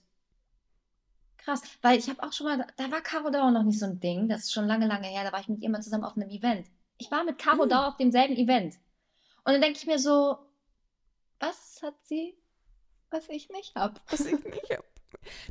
[1.37, 1.61] krass.
[1.81, 4.27] Weil ich habe auch schon mal, da war Caro Dauer noch nicht so ein Ding.
[4.29, 5.23] Das ist schon lange, lange her.
[5.23, 6.67] Da war ich mit ihr mal zusammen auf einem Event.
[6.97, 7.69] Ich war mit Caro Mm.
[7.69, 8.75] Dauer auf demselben Event.
[9.45, 10.37] Und dann denke ich mir so,
[11.39, 12.37] was hat sie,
[13.11, 14.01] was ich nicht hab?
[14.11, 14.85] Was ich nicht hab.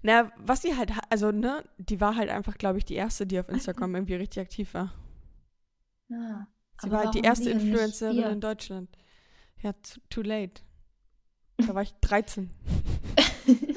[0.02, 3.26] Na, was sie halt, ha- also, ne, die war halt einfach, glaube ich, die erste,
[3.26, 4.94] die auf Instagram irgendwie richtig aktiv war.
[6.08, 6.46] Ja,
[6.80, 8.88] Sie aber war halt die erste sie Influencerin in Deutschland.
[9.62, 10.62] Ja, too, too late.
[11.58, 12.50] Da war ich 13.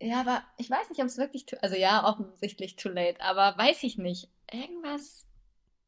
[0.00, 3.58] Ja, aber ich weiß nicht, ob es wirklich, too, also ja, offensichtlich too late, aber
[3.58, 4.28] weiß ich nicht.
[4.52, 5.26] Irgendwas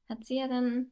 [0.09, 0.91] hat sie ja dann.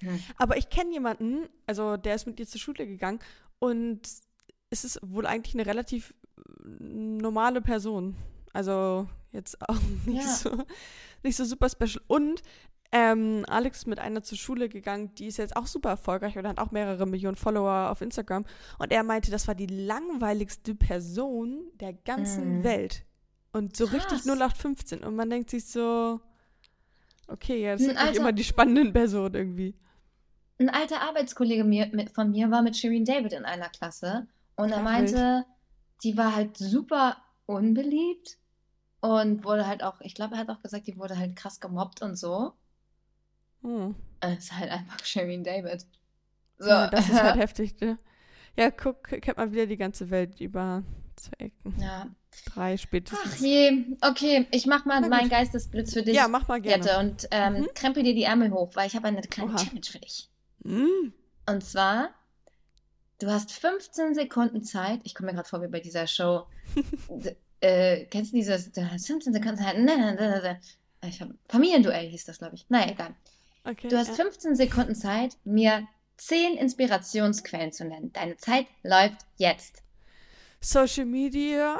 [0.00, 0.18] Hm.
[0.38, 3.20] Aber ich kenne jemanden, also der ist mit ihr zur Schule gegangen
[3.58, 4.00] und
[4.70, 6.42] es ist wohl eigentlich eine relativ äh,
[6.82, 8.16] normale Person.
[8.54, 10.32] Also jetzt auch nicht, Ja.
[10.34, 10.64] so,
[11.22, 12.02] nicht so super special.
[12.06, 12.42] Und
[12.92, 16.46] ähm, Alex ist mit einer zur Schule gegangen, die ist jetzt auch super erfolgreich und
[16.46, 18.44] hat auch mehrere Millionen Follower auf Instagram.
[18.78, 22.64] Und er meinte, das war die langweiligste Person der ganzen Mhm.
[22.64, 23.04] Welt.
[23.52, 24.26] Und so richtig Krass.
[24.26, 25.04] 0815.
[25.04, 26.20] Und man denkt sich so,
[27.28, 29.74] okay, ja, das sind nicht immer die spannenden Personen irgendwie.
[30.58, 34.26] Ein alter Arbeitskollege mir, mit, von mir war mit Shirin David in einer Klasse
[34.56, 35.44] und er Ach, meinte,
[36.04, 38.36] die war halt super unbeliebt
[39.00, 42.02] und wurde halt auch, ich glaube, er hat auch gesagt, die wurde halt krass gemobbt
[42.02, 42.52] und so.
[43.62, 43.94] Hm.
[44.20, 45.86] Es ist halt einfach Shirin David.
[46.58, 46.68] So.
[46.68, 47.98] Ja, das ist halt heftig, ne?
[48.56, 50.82] Ja, guck, kennt man wieder die ganze Welt über
[51.16, 51.74] zwei Ecken.
[51.80, 52.08] Ja.
[52.46, 53.40] Drei Ach spätestens.
[53.40, 56.14] je, okay, ich mach mal meinen Geistesblitz für dich.
[56.14, 56.84] Ja, mach mal gerne.
[56.84, 57.68] Jette, und ähm, Mhm.
[57.74, 59.56] krempel dir die Ärmel hoch, weil ich habe eine kleine Oha.
[59.58, 60.28] Challenge für dich.
[60.62, 61.12] Mm.
[61.46, 62.10] Und zwar,
[63.20, 65.00] du hast 15 Sekunden Zeit.
[65.04, 66.46] Ich komme mir gerade vor wie bei dieser Show.
[67.62, 68.72] Äh, kennst du dieses?
[68.72, 69.76] Du hast 15 Sekunden Zeit.
[69.76, 70.60] Ne, ne, ne, ne.
[71.06, 72.64] Ich hab, Familienduell hieß das, glaube ich.
[72.70, 73.14] Naja, egal.
[73.64, 73.88] Okay.
[73.88, 74.14] Du hast ja.
[74.14, 78.12] 15 Sekunden Zeit, mir 10 Inspirationsquellen zu nennen.
[78.12, 79.82] Deine Zeit läuft jetzt.
[80.60, 81.78] Social Media.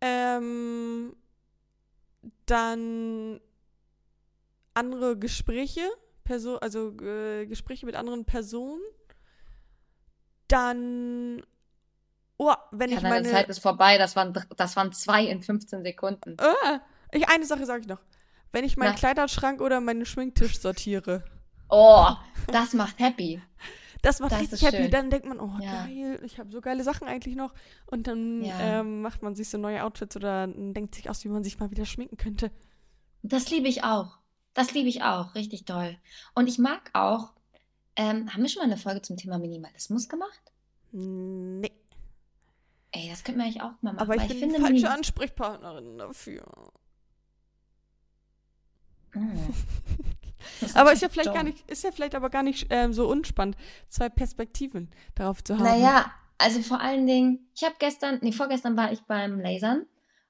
[0.00, 1.16] Ähm,
[2.46, 3.40] dann
[4.74, 5.88] andere Gespräche,
[6.24, 8.82] Perso also äh, Gespräche mit anderen Personen.
[10.48, 11.42] Dann,
[12.36, 13.96] oh, wenn Ja, ich meine, Zeit ist vorbei.
[13.96, 16.36] Das waren, das waren zwei in 15 Sekunden.
[16.38, 16.78] äh,
[17.12, 18.00] ich, eine Sache sage ich noch.
[18.54, 18.96] Wenn ich meinen Na.
[18.96, 21.24] Kleiderschrank oder meinen Schminktisch sortiere.
[21.68, 22.06] Oh,
[22.46, 23.42] das macht happy.
[24.00, 24.76] Das macht Das richtig happy.
[24.76, 24.90] schön.
[24.92, 25.86] Dann denkt man, oh Ja.
[25.86, 27.52] geil, ich habe so geile Sachen eigentlich noch.
[27.86, 28.80] Und dann Ja.
[28.80, 31.72] ähm, macht man sich so neue Outfits oder denkt sich aus, wie man sich mal
[31.72, 32.52] wieder schminken könnte.
[33.22, 34.18] Das liebe ich auch.
[34.52, 35.34] Das liebe ich auch.
[35.34, 35.96] Richtig toll.
[36.36, 37.32] Und ich mag auch,
[37.96, 40.52] ähm, haben wir schon mal eine Folge zum Thema Minimalismus gemacht?
[40.92, 41.72] Nee.
[42.92, 43.98] Ey, das könnten wir eigentlich auch mal machen.
[43.98, 46.44] Aber ich bin finde die falsche Ansprechpartnerin dafür.
[50.60, 51.52] Ist Aber ist ja vielleicht gar dumm.
[51.52, 53.56] nicht, ist ja vielleicht aber gar nicht ähm, so unspannend,
[53.88, 55.64] zwei Perspektiven darauf zu haben.
[55.64, 59.86] Naja, also vor allen Dingen, ich habe gestern, nee, vorgestern war ich beim Lasern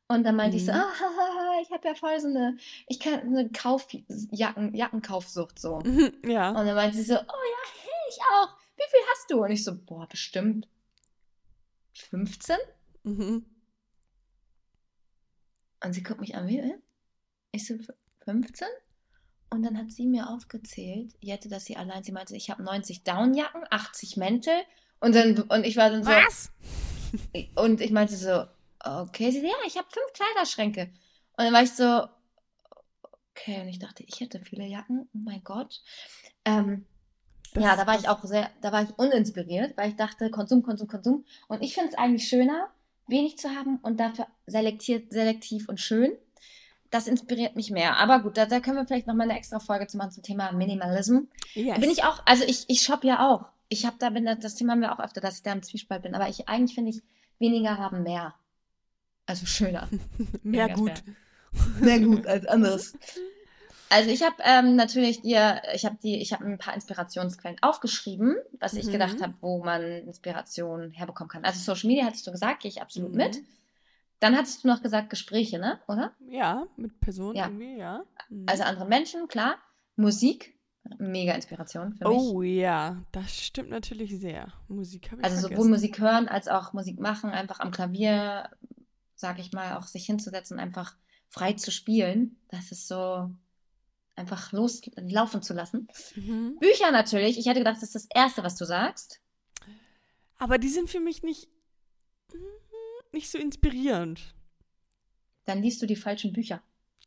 [0.06, 0.78] und dann meinte ich so, Mhm.
[0.78, 2.56] ah, hahaha, ich habe ja voll so eine,
[2.88, 5.80] ich kann eine Kaufjacken, Jackenkaufsucht so.
[5.80, 6.50] Mhm, ja.
[6.50, 8.56] Und dann meinte sie so, oh ja, ich auch.
[8.76, 9.42] Wie viel hast du?
[9.42, 10.68] Und ich so, boah, bestimmt
[11.94, 12.56] 15?
[13.04, 13.46] Mhm.
[15.84, 16.82] Und sie guckt mich an, wie alt?
[17.52, 17.74] Ich so,
[18.24, 18.66] 15?
[19.50, 23.04] Und dann hat sie mir aufgezählt, Jette, dass sie allein, sie meinte, ich habe 90
[23.04, 24.54] Downjacken, 80 Mäntel.
[25.00, 26.10] Und, dann, und ich war dann so.
[26.10, 26.50] Was?
[27.54, 28.46] Und ich meinte so,
[28.84, 30.90] okay, sie so, ja, ich habe fünf Kleiderschränke.
[31.36, 32.08] Und dann war ich so,
[33.30, 35.80] okay, und ich dachte, ich hätte viele Jacken, oh mein Gott.
[36.44, 36.86] Ähm,
[37.56, 40.88] ja, da war ich auch sehr, da war ich uninspiriert, weil ich dachte, Konsum, Konsum,
[40.88, 41.24] Konsum.
[41.48, 42.68] Und ich finde es eigentlich schöner,
[43.06, 46.12] wenig zu haben und dafür selektiert, selektiv und schön.
[46.94, 47.96] Das inspiriert mich mehr.
[47.96, 50.52] Aber gut, da, da können wir vielleicht nochmal eine extra Folge zu machen zum Thema
[50.52, 51.22] Minimalism.
[51.54, 51.80] Yes.
[51.80, 53.46] Bin ich auch, also ich, ich shoppe ja auch.
[53.68, 55.64] Ich habe da, bin da, das Thema haben wir auch öfter, dass ich da im
[55.64, 56.14] Zwiespalt bin.
[56.14, 57.02] Aber ich eigentlich finde ich,
[57.40, 58.34] weniger haben mehr.
[59.26, 59.88] Also schöner.
[60.44, 60.92] Mehr Weniger gut.
[60.92, 62.96] ist Mehr gut als anderes.
[63.90, 68.36] Also ich habe ähm, natürlich dir, ich habe die, ich habe ein paar Inspirationsquellen aufgeschrieben,
[68.60, 68.92] was ich Mhm.
[68.92, 71.44] gedacht habe, wo man Inspiration herbekommen kann.
[71.44, 73.16] Also Social Media hattest du gesagt, gehe ich absolut Mhm.
[73.16, 73.38] mit.
[74.20, 75.80] Dann hattest du noch gesagt Gespräche, ne?
[75.88, 76.14] Oder?
[76.28, 77.46] Ja, mit Personen Ja.
[77.46, 78.04] irgendwie, ja.
[78.28, 78.46] Mhm.
[78.48, 79.56] Also andere Menschen, klar.
[79.96, 80.58] Musik,
[80.98, 82.18] mega Inspiration für mich.
[82.18, 84.52] oh ja, das stimmt natürlich sehr.
[84.68, 85.56] Musik habe ich Also vergessen.
[85.62, 88.50] sowohl Musik hören als auch Musik machen, einfach am Klavier,
[89.14, 90.96] sage ich mal, auch sich hinzusetzen, einfach
[91.28, 92.36] frei zu spielen.
[92.48, 93.30] Das ist so
[94.16, 95.88] einfach loslaufen zu lassen.
[96.16, 96.56] Mhm.
[96.60, 97.38] Bücher natürlich.
[97.38, 99.20] Ich hätte gedacht, das ist das Erste, was du sagst.
[100.38, 101.48] Aber die sind für mich nicht,
[102.32, 102.38] mhm,
[103.14, 104.34] nicht so inspirierend.
[105.46, 106.62] Dann liest du die falschen Bücher.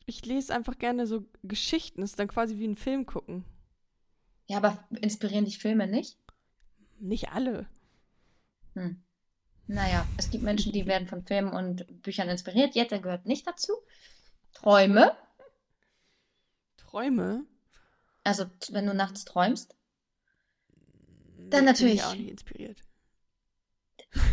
[0.06, 2.02] Ich lese einfach gerne so Geschichten.
[2.02, 3.46] Das ist dann quasi wie ein Film gucken.
[4.48, 6.17] Ja, aber inspirieren dich Filme nicht?
[7.00, 7.67] Nicht alle.
[8.74, 9.04] Hm.
[9.67, 12.74] Naja, es gibt Menschen, die werden von Filmen und Büchern inspiriert.
[12.74, 13.74] Jette gehört nicht dazu.
[14.54, 15.15] Träume.
[16.78, 17.46] Träume.
[18.24, 19.76] Also, wenn du nachts träumst.
[21.38, 21.96] Dann Bin natürlich.
[21.96, 22.87] ich auch nicht inspiriert.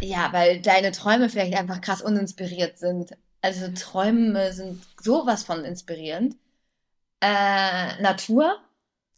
[0.01, 3.17] Ja, weil deine Träume vielleicht einfach krass uninspiriert sind.
[3.43, 6.37] Also Träume sind sowas von inspirierend.
[7.21, 8.59] Äh, Natur.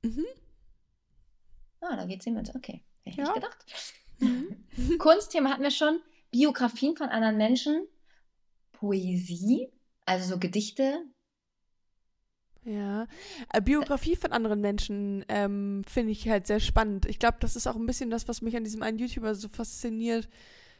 [0.02, 0.24] Mhm.
[1.80, 2.54] Ah, da geht sie mit.
[2.54, 3.24] Okay, hätte ich Ja.
[3.24, 3.64] nicht gedacht.
[4.18, 4.98] Mhm.
[4.98, 6.00] Kunstthema hatten wir schon.
[6.30, 7.86] Biografien von anderen Menschen.
[8.72, 9.70] Poesie,
[10.04, 11.00] also so Gedichte.
[12.66, 13.06] Ja.
[13.52, 17.06] Äh, Biografie von anderen Menschen ähm, finde ich halt sehr spannend.
[17.06, 19.48] Ich glaube, das ist auch ein bisschen das, was mich an diesem einen YouTuber so
[19.48, 20.28] fasziniert,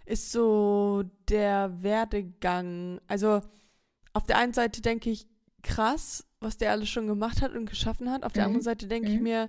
[0.05, 3.01] ist so der Werdegang.
[3.07, 3.41] Also
[4.13, 5.29] auf der einen Seite denke ich,
[5.63, 8.25] krass, was der alles schon gemacht hat und geschaffen hat.
[8.25, 8.47] Auf der Mhm.
[8.49, 9.23] anderen Seite denke ich Mhm.
[9.23, 9.49] mir,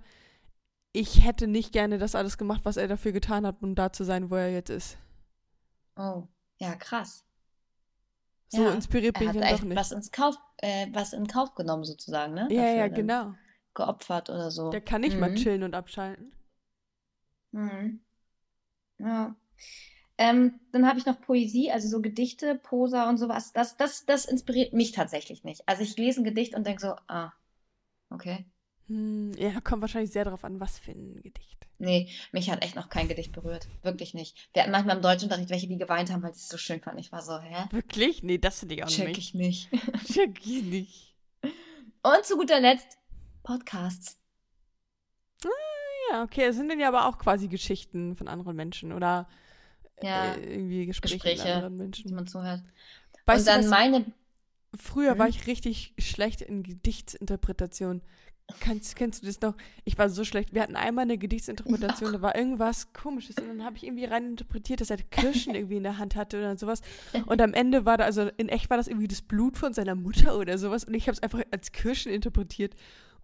[0.93, 4.04] ich hätte nicht gerne das alles gemacht, was er dafür getan hat, um da zu
[4.04, 4.97] sein, wo er jetzt ist.
[5.95, 6.28] Oh,
[6.60, 7.23] ja, krass.
[8.49, 9.77] So Ja, inspiriert Er bin ich dann doch nicht.
[9.77, 12.49] was ins Kauf, äh, was in Kauf genommen sozusagen, ne?
[12.49, 13.36] ja, Dafür ja, genau.
[13.73, 14.71] Geopfert oder so.
[14.71, 15.36] Der kann nicht mal Mhm.
[15.36, 16.31] chillen und abschalten.
[17.51, 17.99] Mhm.
[18.99, 19.36] Ja.
[20.17, 23.53] Ähm, dann habe ich noch Poesie, also so Gedichte, Prosa und sowas.
[23.53, 25.67] Das, das, das inspiriert mich tatsächlich nicht.
[25.67, 27.33] Also ich lese ein Gedicht und denke so, ah,
[28.12, 28.45] okay.
[28.88, 31.66] Hm, ja, kommt wahrscheinlich sehr darauf an, was für ein Gedicht.
[31.80, 33.68] Nee, mich hat echt noch kein Gedicht berührt.
[33.84, 34.50] Wirklich nicht.
[34.54, 37.00] Wir hatten manchmal im Deutschunterricht welche, die geweint haben, weil sie es so schön fanden.
[37.00, 37.66] Ich war so, hä?
[37.72, 38.24] Wirklich?
[38.24, 39.18] Nee, das finde ich auch Check nicht.
[39.20, 39.70] ich nicht.
[40.12, 41.16] Check ich nicht.
[42.04, 42.98] Und zu guter Letzt
[43.44, 44.20] Podcasts.
[46.12, 49.28] Ja, okay, es sind dann ja aber auch quasi Geschichten von anderen Menschen oder
[50.02, 52.16] Ja, äh, irgendwie Gespräche, Gespräche, mit anderen die Menschen.
[52.16, 52.62] man zuhört.
[53.26, 54.06] Weißt und du, dann was, meine.
[54.76, 55.32] früher war Mhm.
[55.32, 58.02] ich richtig schlecht in Gedichtsinterpretation.
[58.62, 59.55] Kannst, kennst du das noch?
[59.83, 60.53] Ich war so schlecht.
[60.53, 64.25] Wir hatten einmal eine Gedichtsinterpretation, da war irgendwas komisches und dann habe ich irgendwie rein
[64.25, 66.81] interpretiert, dass er Kirschen irgendwie in der Hand hatte oder sowas.
[67.25, 69.95] Und am Ende war da, also in echt war das irgendwie das Blut von seiner
[69.95, 72.73] Mutter oder sowas und ich habe es einfach als Kirschen interpretiert.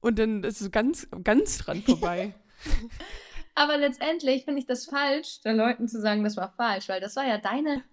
[0.02, 2.36] Und dann ist es ganz, ganz dran vorbei.
[3.56, 7.16] Aber letztendlich finde ich das falsch, den Leuten zu sagen, das war falsch, weil das
[7.16, 7.84] war ja deine,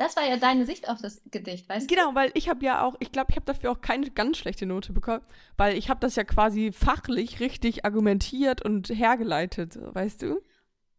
[0.00, 1.94] das war ja deine Sicht auf das Gedicht, weißt du?
[1.94, 4.64] Genau, weil ich habe ja auch, ich glaube, ich habe dafür auch keine ganz schlechte
[4.64, 5.20] Note bekommen,
[5.58, 10.40] weil ich habe das ja quasi fachlich richtig argumentiert und hergeleitet, weißt du?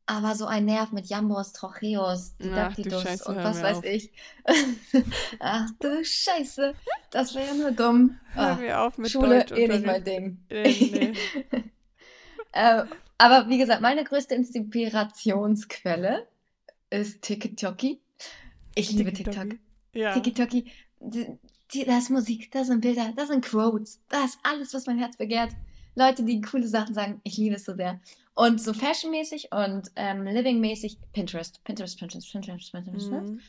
[0.05, 3.85] Aber so ein Nerv mit Jambos, Trocheus, Ach, du Didaktitus Scheiße, und was weiß auf.
[3.85, 4.11] ich.
[5.39, 6.75] Ach du Scheiße,
[7.09, 8.19] das wäre ja nur dumm.
[8.33, 9.57] Hör Ah, mir auf mit Schule Deutsch.
[9.59, 10.37] eh nicht mein Ding.
[10.51, 11.13] Nee,
[11.51, 11.63] nee.
[12.53, 12.83] Äh,
[13.17, 16.27] aber wie gesagt, meine größte Inspirationsquelle
[16.89, 18.01] ist TikToki.
[18.75, 19.57] Ich liebe TikTok.
[19.93, 20.19] Ja.
[20.19, 24.97] TikToki, da ist Musik, da sind Bilder, da sind Quotes, da ist alles, was mein
[24.97, 25.51] Herz begehrt.
[25.95, 27.99] Leute, die coole Sachen sagen, ich liebe es so sehr.
[28.33, 33.11] Und so fashionmäßig und ähm, livingmäßig Pinterest, Pinterest, Pinterest, Pinterest, Pinterest.
[33.11, 33.41] Mhm.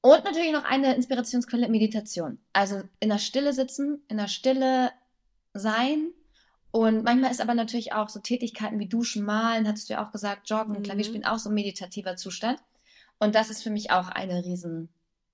[0.00, 2.38] Und natürlich noch eine Inspirationsquelle, Meditation.
[2.52, 4.90] Also in der Stille sitzen, in der Stille
[5.54, 6.10] sein.
[6.72, 10.10] Und manchmal ist aber natürlich auch so Tätigkeiten wie Duschen, Malen, hattest du ja auch
[10.10, 10.82] gesagt, Joggen, Mhm.
[10.82, 12.58] Klavier spielen, auch so ein meditativer Zustand.
[13.18, 14.88] Und das ist für mich auch eine riesen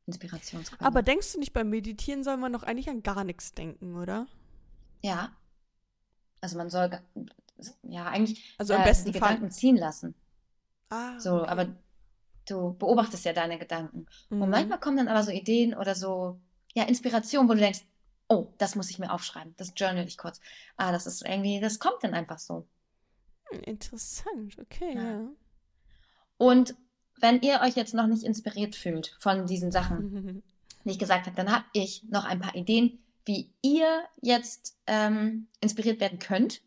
[0.06, 0.80] Inspirationsquelle.
[0.86, 4.26] Aber denkst du nicht, beim Meditieren soll man doch eigentlich an gar nichts denken, oder?
[5.02, 5.32] ja.
[6.42, 6.90] Also man soll
[7.82, 9.34] ja eigentlich Also im äh, besten die Fall.
[9.34, 10.14] Gedanken ziehen lassen.
[10.88, 11.48] Ah, So, okay.
[11.50, 11.66] aber
[12.48, 14.06] du beobachtest ja deine Gedanken.
[14.30, 14.40] Mhm.
[14.42, 16.40] Und manchmal kommen dann aber so Ideen oder so,
[16.72, 17.84] ja, Inspiration, wo du denkst,
[18.28, 19.52] oh, das muss ich mir aufschreiben.
[19.58, 20.40] Das journal ich kurz.
[20.78, 22.66] Ah, das ist irgendwie, das kommt dann einfach so.
[23.50, 25.02] Hm, Interessant, okay, Ja.
[25.02, 25.28] ja.
[26.38, 26.74] Und
[27.20, 30.42] wenn ihr euch jetzt noch nicht inspiriert fühlt von diesen Sachen,
[30.84, 35.48] die ich gesagt habe, dann habe ich noch ein paar Ideen, wie ihr jetzt ähm,
[35.60, 36.62] inspiriert werden könnt.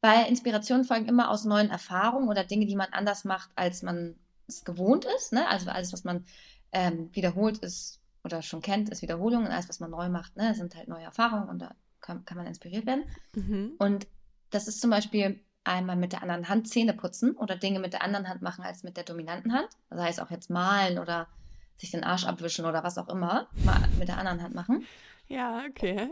[0.00, 4.16] Weil Inspirationen folgen immer aus neuen Erfahrungen oder Dinge, die man anders macht, als man
[4.48, 5.32] es gewohnt ist.
[5.32, 5.46] Ne?
[5.48, 6.24] Also alles, was man
[6.72, 9.44] ähm, wiederholt ist oder schon kennt, ist Wiederholung.
[9.44, 12.36] Und alles, was man neu macht, ne, sind halt neue Erfahrungen und da kann, kann
[12.36, 13.04] man inspiriert werden.
[13.34, 13.74] Mhm.
[13.78, 14.06] Und
[14.50, 18.02] das ist zum Beispiel einmal mit der anderen Hand Zähne putzen oder Dinge mit der
[18.02, 19.68] anderen Hand machen als mit der dominanten Hand.
[19.90, 21.28] Das heißt auch jetzt malen oder
[21.76, 24.86] sich den Arsch abwischen oder was auch immer, mal mit der anderen Hand machen.
[25.28, 26.10] Ja, okay.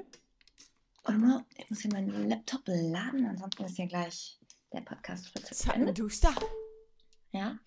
[1.04, 4.38] Und mal, ich muss hier meinen Laptop laden, ansonsten ist hier gleich
[4.72, 5.68] der Podcast für zu.
[7.32, 7.58] Ja.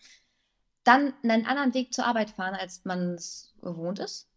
[0.83, 4.29] Dann einen anderen Weg zur Arbeit fahren, als man es gewohnt ist.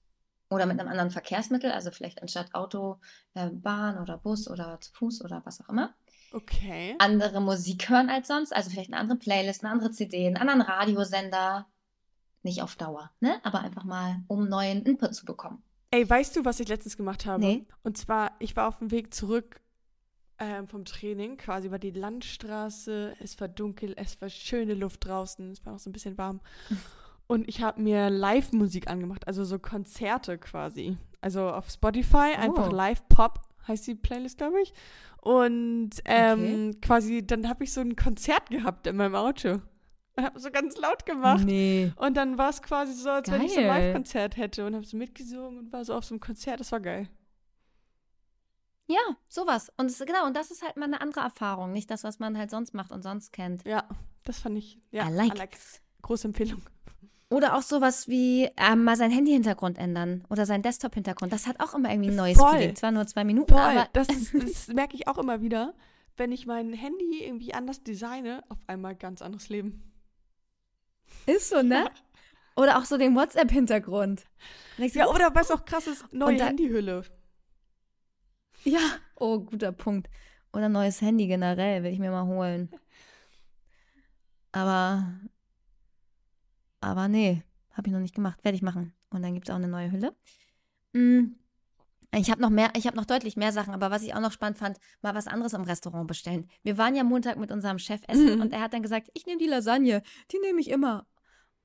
[0.49, 3.01] Oder mit einem anderen Verkehrsmittel, also vielleicht anstatt Auto,
[3.35, 5.93] äh, Bahn oder Bus oder zu Fuß oder was auch immer.
[6.33, 6.97] Okay.
[6.99, 10.61] andere Musik hören als sonst, also vielleicht eine andere Playlist, eine andere CD, einen anderen
[10.63, 11.67] Radiosender.
[12.43, 13.41] Nicht auf Dauer, ne?
[13.43, 15.63] Aber einfach mal, um neuen Input zu bekommen.
[15.91, 17.41] Ey, weißt du, was ich letztens gemacht habe?
[17.45, 17.67] Nee.
[17.83, 19.61] Und zwar, ich war auf dem Weg zurück
[20.39, 23.15] ähm, vom Training, quasi über die Landstraße.
[23.21, 26.41] Es war dunkel, es war schöne Luft draußen, es war auch so ein bisschen warm.
[27.27, 30.97] Und ich habe mir Live-Musik angemacht, also so Konzerte quasi.
[31.21, 32.75] Also auf Spotify, einfach Oh.
[32.75, 34.73] Live-Pop heißt die Playlist, glaube ich.
[35.21, 39.61] Und ähm, quasi, dann habe ich so ein Konzert gehabt in meinem Auto.
[40.17, 41.45] Und habe so ganz laut gemacht.
[41.45, 41.93] Nee.
[41.97, 43.87] Und dann war es quasi so, als wenn ich so ein Geil.
[43.89, 46.59] Live-Konzert hätte und habe so mitgesungen und war so auf so einem Konzert.
[46.59, 47.07] Das war geil.
[48.87, 49.71] Ja, sowas.
[49.77, 51.73] Und es, genau, und das ist halt mal eine andere Erfahrung.
[51.73, 53.67] Nicht das, was man halt sonst macht und sonst kennt.
[53.67, 53.87] Ja,
[54.25, 54.81] das fand ich.
[54.91, 55.59] Ja, I like.
[56.01, 56.63] Große Empfehlung.
[57.29, 61.33] Oder auch sowas wie ähm, mal seinen Handy-Hintergrund ändern oder seinen Desktop-Hintergrund.
[61.33, 62.53] Das hat auch immer irgendwie ein neues Voll.
[62.59, 62.77] Feeling.
[62.77, 63.61] Zwar nur zwei Minuten, Voll.
[63.61, 65.75] aber das, ist, das merke ich auch immer wieder.
[66.17, 69.83] Wenn ich mein Handy irgendwie anders designe, auf einmal ganz anderes Leben.
[71.27, 71.91] ist so, ne?
[72.55, 74.25] Oder auch so den WhatsApp-Hintergrund.
[74.79, 77.03] Ja, oder was auch krass ist, neue da- Handyhülle.
[78.65, 78.81] Ja,
[79.17, 80.09] oh, guter Punkt.
[80.53, 82.71] Oder neues Handy generell, will ich mir mal holen.
[84.53, 85.07] Aber,
[86.81, 88.43] aber nee, habe ich noch nicht gemacht.
[88.45, 88.95] Werde ich machen.
[89.11, 90.15] Und dann gibt es auch eine neue Hülle.
[90.93, 91.35] Mm,
[92.13, 94.33] Ich habe noch mehr, ich habe noch deutlich mehr Sachen, aber was ich auch noch
[94.33, 96.49] spannend fand, mal was anderes im Restaurant bestellen.
[96.63, 98.41] Wir waren ja Montag mit unserem Chef essen Mhm.
[98.41, 100.03] und er hat dann gesagt, ich nehme die Lasagne,
[100.33, 101.07] die nehme ich immer.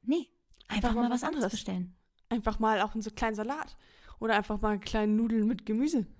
[0.01, 0.27] Nee,
[0.67, 1.95] einfach, mal was anderes bestellen.
[2.29, 3.77] Einfach mal auch einen so kleinen Salat.
[4.19, 6.05] Oder einfach mal einen kleinen Nudeln mit Gemüse.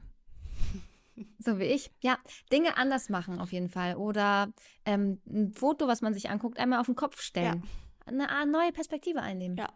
[1.40, 1.92] So wie ich.
[2.02, 2.18] Ja,
[2.52, 3.96] Dinge anders machen auf jeden Fall.
[3.96, 4.52] Oder
[4.86, 7.64] ähm, ein Foto, was man sich anguckt, einmal auf den Kopf stellen.
[8.06, 9.58] Eine neue Perspektive einnehmen.
[9.58, 9.70] Ja,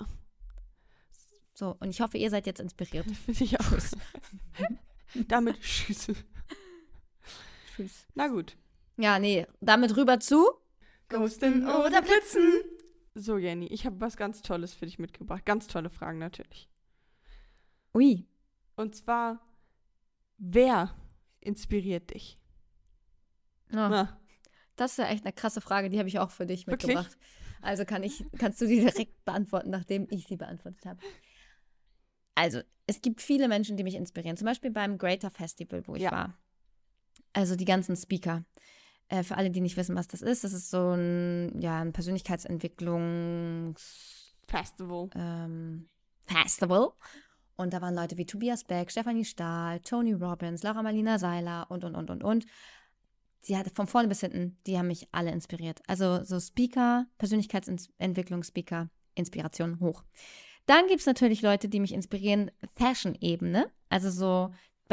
[1.54, 3.06] So, und ich hoffe, ihr seid jetzt inspiriert.
[3.26, 3.72] finde ich auch.
[5.28, 6.08] Damit tschüss.
[7.76, 8.08] Tschüss.
[8.16, 8.58] Na gut.
[8.98, 10.46] Ja, nee, damit rüber zu.
[11.10, 12.54] Ghosten oder Blitzen.
[13.14, 15.46] So, Jenny, ich habe was ganz Tolles für dich mitgebracht.
[15.46, 16.70] Ganz tolle Fragen natürlich.
[17.94, 18.28] Ui.
[18.76, 19.42] Und zwar,
[20.38, 20.94] wer
[21.40, 22.40] inspiriert dich?
[23.70, 24.20] Na,
[24.76, 26.96] das ist ja echt eine krasse Frage, die habe ich auch für dich Wirklich?
[26.96, 27.18] mitgebracht.
[27.62, 31.00] Also kann ich, kannst du die direkt beantworten, nachdem ich sie beantwortet habe.
[32.36, 34.38] Also, es gibt viele Menschen, die mich inspirieren.
[34.38, 36.12] Zum Beispiel beim Greater Festival, wo ich Ja.
[36.12, 36.38] war.
[37.34, 38.44] Also die ganzen Speaker.
[39.08, 41.94] Äh, für alle, die nicht wissen, was das ist, das ist so ein, ja, ein
[41.94, 45.10] Persönlichkeitsentwicklungs- Festival.
[45.16, 45.90] ähm,
[46.26, 46.90] Festival.
[47.56, 51.84] Und da waren Leute wie Tobias Beck, Stefanie Stahl, Tony Robbins, Laura Marlina Seiler und,
[51.84, 52.46] und, und, und, und.
[53.48, 55.82] Die hatte von vorne bis hinten, die haben mich alle inspiriert.
[55.88, 60.04] Also so Speaker, Persönlichkeitsentwicklungsspeaker, Inspiration hoch.
[60.66, 63.72] Dann gibt es natürlich Leute, die mich inspirieren, Fashion-Ebene.
[63.90, 64.52] Also so,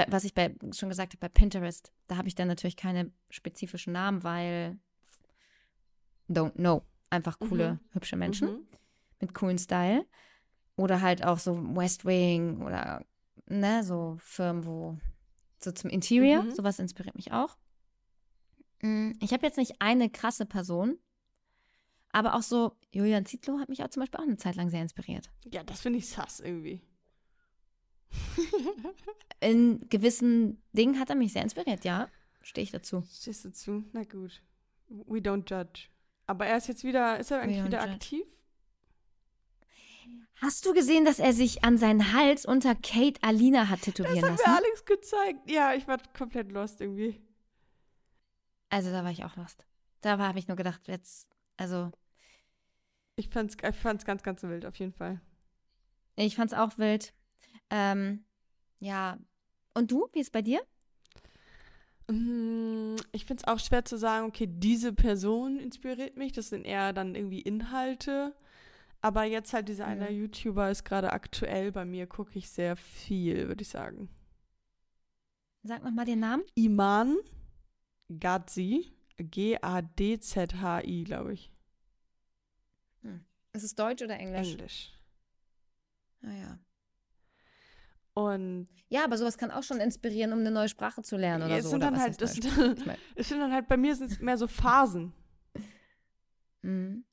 [0.09, 3.95] was ich bei, schon gesagt habe, bei Pinterest, da habe ich dann natürlich keine spezifischen
[3.95, 4.79] Namen, weil
[6.29, 6.83] don't know.
[7.09, 7.81] Einfach coole, Mhm.
[7.93, 8.67] hübsche Menschen Mhm.
[9.21, 10.07] mit coolen Style.
[10.77, 13.05] Oder halt auch so West Wing oder
[13.47, 14.99] ne, so Firmen, wo
[15.59, 16.51] so zum Interior, Mhm.
[16.51, 17.57] sowas inspiriert mich auch.
[18.83, 20.99] Mm, Ich habe jetzt nicht eine krasse Person,
[22.11, 24.83] aber auch so Julian Zietlow hat mich auch zum Beispiel auch eine Zeit lang sehr
[24.83, 25.31] inspiriert.
[25.51, 26.83] Ja, das finde ich sass irgendwie.
[29.41, 32.09] In gewissen Dingen hat er mich sehr inspiriert, ja,
[32.43, 33.03] stehe ich dazu.
[33.13, 33.85] Stehst du zu?
[33.93, 34.43] Na gut.
[34.89, 35.89] We don't judge.
[36.27, 37.93] Aber er ist jetzt wieder, ist er eigentlich wieder judge.
[37.95, 38.27] aktiv?
[40.37, 44.25] Hast du gesehen, dass er sich an seinen Hals unter Kate Alina hat tätowieren Das
[44.25, 44.51] hat lassen?
[44.51, 45.51] mir Alex gezeigt.
[45.51, 47.21] Ja, ich war komplett lost irgendwie.
[48.73, 49.67] Also da war ich auch lost.
[50.01, 51.93] Da habe ich nur gedacht, jetzt, also
[53.17, 55.21] Ich fand's, ich fand's ganz, ganz wild, auf jeden Fall.
[56.17, 57.13] ich fand's auch wild.
[57.71, 58.25] Ähm,
[58.81, 59.19] ja.
[59.75, 60.61] Und du, wie ist bei dir?
[62.09, 66.33] Mm, Ich finde es auch schwer zu sagen, okay, diese Person inspiriert mich.
[66.33, 68.35] Das sind eher dann irgendwie Inhalte.
[69.03, 70.17] Aber jetzt halt dieser eine Mhm.
[70.17, 74.09] YouTuber ist gerade aktuell bei mir, gucke ich sehr viel, würde ich sagen.
[75.65, 76.43] Sag noch mal den Namen.
[76.55, 77.17] Iman
[78.21, 81.53] Gadzi, G-A-D-Z-H-I, glaube ich.
[83.53, 84.53] Ist es Deutsch oder Englisch?
[84.53, 84.93] Englisch.
[86.23, 86.59] Ah, ja.
[88.15, 91.57] Und Ja, aber sowas kann auch schon inspirieren, um eine neue Sprache zu lernen oder
[91.57, 91.71] es so.
[91.71, 94.47] sind oder dann halt, mein, es sind dann halt, bei mir sind es mehr so
[94.47, 95.13] Phasen.
[96.63, 97.05] mhm.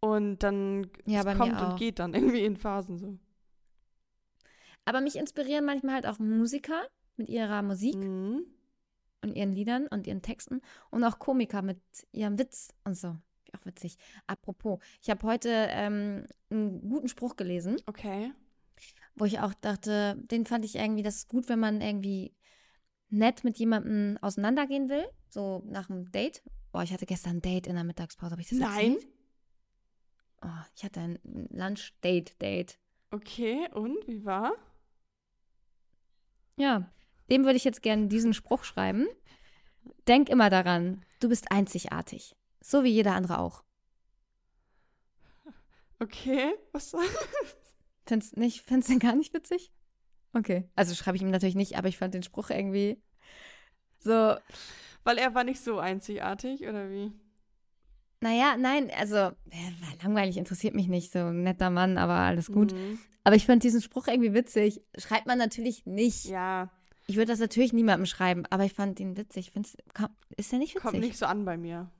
[0.00, 3.18] Und dann Ja, es kommt und geht dann irgendwie in Phasen so.
[4.84, 6.86] Aber mich inspirieren manchmal halt auch Musiker
[7.16, 8.46] mit ihrer Musik Mhm.
[9.22, 10.60] Und ihren Liedern und ihren Texten
[10.90, 11.80] und auch Komiker mit
[12.12, 13.16] ihrem Witz und so.
[13.56, 13.96] Auch witzig.
[14.26, 18.32] Apropos, ich habe heute ähm, einen guten Spruch gelesen, Okay.
[19.14, 22.34] wo ich auch dachte, den fand ich irgendwie, das ist gut, wenn man irgendwie
[23.08, 26.42] nett mit jemandem auseinandergehen will, so nach einem Date.
[26.74, 28.92] Oh, ich hatte gestern ein Date in der Mittagspause, habe ich das Nein.
[28.96, 29.08] erzählt?
[30.42, 31.18] Oh, ich hatte ein
[31.50, 32.78] Lunch-Date-Date.
[33.10, 34.52] Okay, und wie war?
[36.56, 36.90] Ja,
[37.30, 39.06] dem würde ich jetzt gerne diesen Spruch schreiben.
[40.06, 42.36] Denk immer daran, du bist einzigartig.
[42.60, 43.62] So wie jeder andere auch.
[46.00, 47.04] Okay, was soll
[48.06, 49.72] Findest nicht, findest du den gar nicht witzig?
[50.32, 50.68] Okay.
[50.76, 53.02] Also schreibe ich ihm natürlich nicht, aber ich fand den Spruch irgendwie
[53.98, 54.36] so,
[55.04, 57.12] Weil er war nicht so einzigartig, oder wie?
[58.20, 59.30] naja, nein, also äh,
[59.80, 62.72] war langweilig, interessiert mich nicht, so ein netter Mann, aber alles gut.
[62.72, 62.98] Mhm.
[63.24, 64.80] Aber ich fand diesen Spruch irgendwie witzig.
[64.96, 66.24] Schreibt man natürlich nicht.
[66.24, 66.70] Ja,
[67.10, 69.50] Ich würde das natürlich niemandem schreiben, aber ich fand ihn witzig.
[69.50, 70.82] Findest, komm, ist der nicht witzig?
[70.82, 71.90] kommt nicht so an bei mir.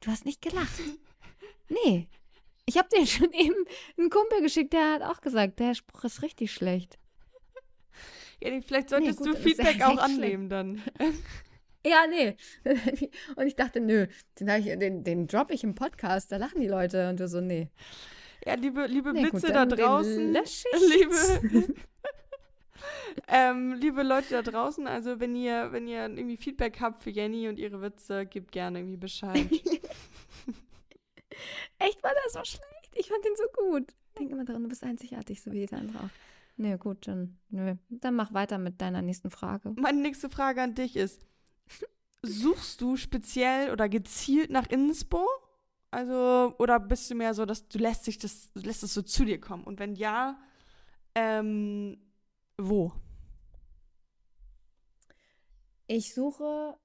[0.00, 0.70] Du hast nicht gelacht.
[1.72, 2.08] Nee.
[2.66, 3.54] Ich habe dir schon eben
[3.96, 6.98] einen Kumpel geschickt, der hat auch gesagt, der Spruch ist richtig schlecht.
[8.42, 10.82] Ja, nee, vielleicht solltest gut, du er Feedback auch annehmen dann.
[11.86, 12.36] Ja, nee.
[13.36, 14.06] Und ich dachte, nö,
[14.38, 17.08] den, ich, den, den droppe ich im Podcast, da lachen die Leute.
[17.08, 17.70] Und du so, nee.
[18.44, 20.32] Ja, liebe, liebe Nee, gut, Blitze da dann den draußen.
[20.34, 21.74] Liebe,
[23.28, 27.48] ähm, liebe Leute da draußen, also wenn ihr, wenn ihr irgendwie Feedback habt für Jenny
[27.48, 29.50] und ihre Witze, gebt gerne irgendwie Bescheid.
[31.78, 32.90] Echt war das so schlecht?
[32.94, 33.94] Ich fand den so gut.
[34.18, 36.10] Denk immer daran, du bist einzigartig, so wie jeder andere auch.
[36.56, 37.76] Nö, gut, dann, nö.
[37.88, 39.72] Dann mach weiter mit deiner nächsten Frage.
[39.76, 41.24] Meine nächste Frage an dich ist:
[42.22, 45.26] Suchst du speziell oder gezielt nach Inspo?
[45.90, 49.00] Also, oder bist du mehr so, dass du lässt sich das, du lässt es so
[49.02, 49.64] zu dir kommen?
[49.64, 50.38] Und wenn ja,
[51.14, 51.98] ähm,
[52.68, 52.92] wo?
[55.86, 56.76] Ich suche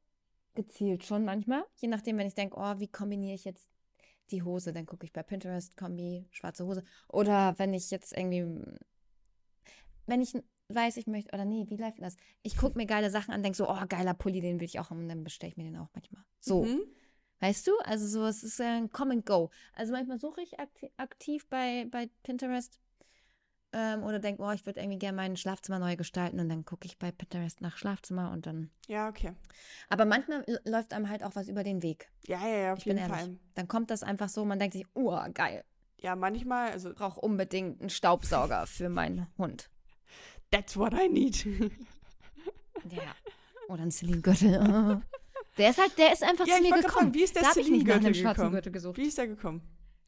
[0.55, 3.69] gezielt schon manchmal, je nachdem, wenn ich denke, oh, wie kombiniere ich jetzt
[4.31, 6.83] die Hose, dann gucke ich bei Pinterest, Kombi, schwarze Hose.
[7.09, 8.63] Oder wenn ich jetzt irgendwie,
[10.07, 10.33] wenn ich
[10.69, 12.15] weiß, ich möchte, oder nee, wie läuft das?
[12.41, 14.89] Ich gucke mir geile Sachen an, denke so, oh, geiler Pulli, den will ich auch
[14.89, 16.23] haben und dann bestelle ich mir den auch manchmal.
[16.39, 16.81] So, Mhm.
[17.41, 17.77] weißt du?
[17.83, 19.51] Also so, es ist ein Come and Go.
[19.73, 22.79] Also manchmal suche ich akti aktiv bei, bei Pinterest
[23.77, 26.85] ähm, oder denke, oh, ich würde irgendwie gerne mein Schlafzimmer neu gestalten und dann gucke
[26.87, 29.33] ich bei Pinterest nach Schlafzimmer und dann Ja, okay.
[29.89, 32.09] aber manchmal läuft einem halt auch was über den Weg.
[32.25, 33.25] Ja, ja, ja, auf Ich bin jeden ehrlich.
[33.27, 33.37] Fall.
[33.55, 35.63] Dann kommt das einfach so, man denkt sich, oh, geil,
[35.99, 39.69] Ja, manchmal, also, ich brauche unbedingt einen Staubsauger für meinen Hund.
[40.51, 41.45] that's what I need.
[42.89, 43.01] Ja.
[43.67, 45.01] Oder einen Celine-Gürtel.
[45.57, 46.91] Der ist halt, der ist einfach ja, zu mir gekommen.
[46.91, 48.51] fragen, wie ist der da habe ich nicht nach einem schwarzen gekommen?
[48.51, 48.97] Gürtel gesucht.
[48.97, 49.61] Wie ist der gekommen?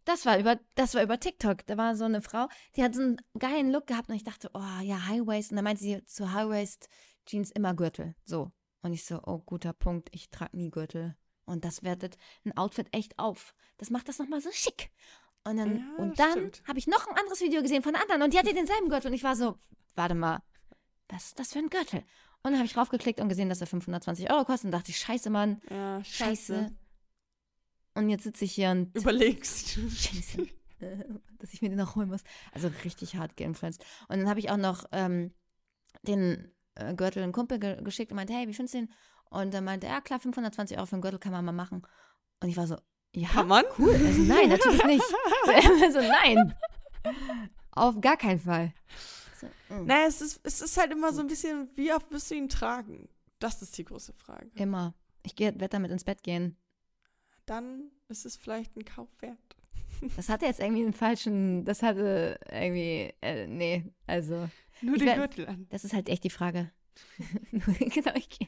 [0.07, 1.65] Das war über, das war über TikTok.
[1.67, 4.49] Da war so eine Frau, die hat so einen geilen Look gehabt und ich dachte,
[4.53, 5.51] oh ja, High Waist.
[5.51, 6.87] Und dann meinte sie zu High Waist
[7.25, 8.15] Jeans immer Gürtel.
[8.23, 8.51] So.
[8.81, 11.17] Und ich so, oh, guter Punkt, ich trage nie Gürtel.
[11.45, 13.53] Und das wertet ein Outfit echt auf.
[13.77, 14.91] Das macht das nochmal so schick.
[15.43, 18.33] Und dann, Ja, und dann habe ich noch ein anderes Video gesehen von anderen und
[18.33, 19.07] die hatte denselben Gürtel.
[19.07, 19.57] Und ich war so,
[19.95, 20.41] warte mal,
[21.09, 21.99] was ist das für ein Gürtel?
[22.43, 24.97] Und dann habe ich draufgeklickt und gesehen, dass er 520 Euro kostet und dachte ich,
[24.99, 26.53] scheiße, Mann, Ja, scheiße.
[26.53, 26.75] scheiße.
[27.97, 29.69] Und jetzt sitze ich hier und Überlegst.
[29.69, 30.47] Scheiße.
[31.39, 32.21] dass ich mir den noch holen muss.
[32.53, 33.83] Also richtig hart geinfluenced.
[34.07, 35.33] Und dann habe ich auch noch ähm,
[36.03, 38.93] den äh, Gürtel einen Kumpel ge geschickt und meinte, hey, wie findest du den?
[39.31, 41.81] Und dann meinte er, ja klar, 520 Euro für einen Gürtel kann man mal machen.
[42.39, 42.77] Und ich war so,
[43.15, 43.65] ja, Kann man?
[43.79, 43.93] cool.
[43.95, 45.03] Also nein, natürlich nicht.
[45.81, 46.55] also nein.
[47.71, 48.73] Auf gar keinen Fall.
[49.39, 49.87] So, mm.
[49.87, 52.47] Naja, es ist, es ist halt immer so ein bisschen, wie oft wirst du ihn
[52.47, 53.09] tragen?
[53.39, 54.51] Das ist die große Frage.
[54.53, 54.93] Immer.
[55.23, 56.57] Ich werde damit ins Bett gehen.
[57.47, 59.37] Dann ist es vielleicht ein Kauf wert.
[60.15, 64.47] Das hatte jetzt irgendwie einen falschen, das hatte irgendwie, äh, nee, also.
[64.81, 65.65] Nur den Gürtel an.
[65.71, 66.69] Das ist halt echt die Frage.
[67.57, 68.47] genau, ich gehe.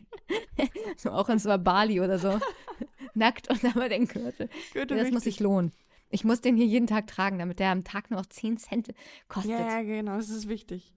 [0.96, 2.40] so auch ins Bali oder so.
[3.16, 4.48] Nackt und aber den Gürtel.
[4.74, 5.72] Gürtel das muss sich lohnen.
[6.12, 8.94] Ich muss den hier jeden Tag tragen, damit der am Tag nur noch 10 Cent
[9.28, 9.52] kostet.
[9.52, 10.94] Ja, ja, genau, das ist wichtig.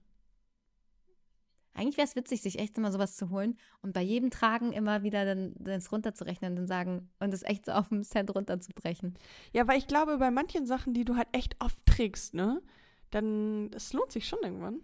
[1.75, 5.01] Eigentlich wäre es witzig, sich echt immer sowas zu holen und bei jedem Tragen immer
[5.01, 9.17] wieder dann das runterzurechnen und dann sagen und es echt so auf einen Cent runterzubrechen.
[9.53, 12.61] Ja, weil ich glaube, bei manchen Sachen, die du halt echt oft trägst, ne,
[13.09, 14.81] dann, das lohnt sich schon irgendwann.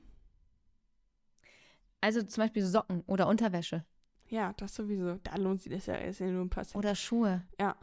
[2.01, 3.85] Also zum Beispiel Socken oder Unterwäsche
[4.27, 5.15] Ja, das sowieso.
[5.23, 6.75] Da lohnt sich das ja, ist ja nur ein paar Cent.
[6.75, 7.45] oder Schuhe.
[7.59, 7.75] Ja.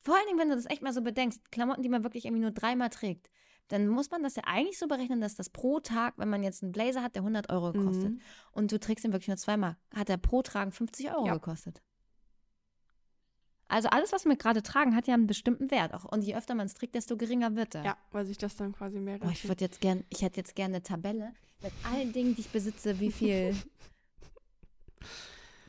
[0.00, 2.42] Vor allen Dingen, wenn du das echt mal so bedenkst, Klamotten, die man wirklich irgendwie
[2.42, 3.30] nur dreimal trägt,
[3.68, 6.62] dann muss man das ja eigentlich so berechnen, dass das pro Tag, wenn man jetzt
[6.62, 8.20] einen Blazer hat, der 100 Euro kostet Mhm.
[8.52, 11.34] und du trägst ihn wirklich nur zweimal, hat er pro Tragen 50 Euro Ja.
[11.34, 11.82] gekostet.
[13.68, 15.92] Also alles, was wir gerade tragen, hat ja einen bestimmten Wert.
[15.92, 17.84] Auch, und je öfter man es trägt, desto geringer wird er.
[17.84, 20.54] Ja, weil sich das dann quasi mehr Oh, ich würde jetzt gern, ich hätte jetzt
[20.54, 23.56] gerne eine Tabelle mit allen Dingen, die ich besitze, wie viel.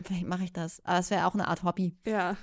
[0.03, 0.83] Vielleicht mache ich das.
[0.85, 1.95] Aber es wäre auch eine Art Hobby.
[2.05, 2.37] Ja,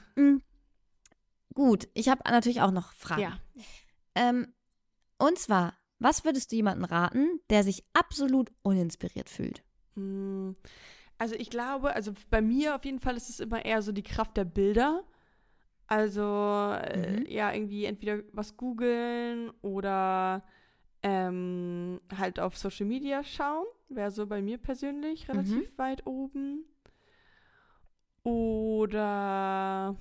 [1.55, 3.21] Gut, ich habe natürlich auch noch Fragen.
[3.23, 3.39] ja.
[4.17, 4.53] Ähm,
[5.27, 9.63] und zwar, was würdest du jemandem raten, der sich absolut uninspiriert fühlt?
[9.95, 10.55] Hm,
[11.19, 14.03] Also ich glaube, also bei mir auf jeden Fall ist es immer eher so die
[14.03, 15.05] Kraft der Bilder.
[15.87, 17.27] Also äh, Mhm.
[17.29, 20.43] ja, irgendwie entweder was googeln oder
[21.03, 23.67] ähm, halt auf Social Media schauen.
[23.89, 26.65] Wäre so bei mir persönlich relativ weit oben.
[28.25, 29.95] Oder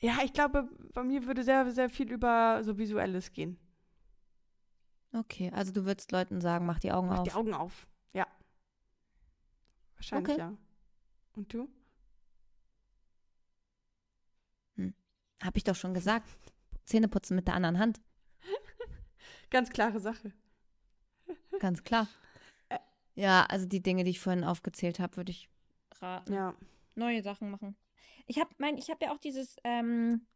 [0.00, 3.58] ja, ich glaube, bei mir würde sehr, sehr viel über so Visuelles gehen.
[5.12, 7.24] Okay, also du würdest Leuten sagen, mach die Augen Mach auf.
[7.28, 7.86] die Augen auf.
[8.12, 8.26] Ja.
[9.96, 10.40] Wahrscheinlich Okay.
[10.40, 10.56] ja.
[11.34, 11.68] Und du?
[15.42, 16.28] Hab ich doch schon gesagt.
[16.84, 18.00] Zähne putzen mit der anderen Hand.
[19.50, 20.32] Ganz klare Sache.
[21.60, 22.08] Ganz klar.
[23.14, 25.48] Ja, also die Dinge, die ich vorhin aufgezählt habe, würde ich
[26.00, 26.32] raten.
[26.32, 26.54] Ja.
[26.94, 27.76] neue Sachen machen.
[28.28, 30.26] Ich habe mein, ich habe ja auch dieses ähm,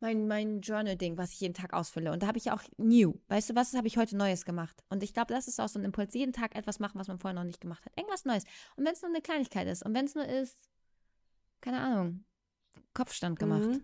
[0.00, 2.12] mein mein Journal-Ding, was ich jeden Tag ausfülle.
[2.12, 3.14] Und da habe ich ja auch new.
[3.28, 3.72] Weißt du was?
[3.74, 4.84] Habe ich heute Neues gemacht.
[4.90, 6.12] Und ich glaube, das ist auch so ein Impuls.
[6.12, 7.96] Jeden Tag etwas machen, was man vorher noch nicht gemacht hat.
[7.96, 8.44] Irgendwas Neues.
[8.76, 10.58] Und wenn es nur eine Kleinigkeit ist und wenn es nur ist,
[11.60, 12.24] keine Ahnung,
[12.92, 13.62] Kopfstand gemacht.
[13.62, 13.82] Mhm.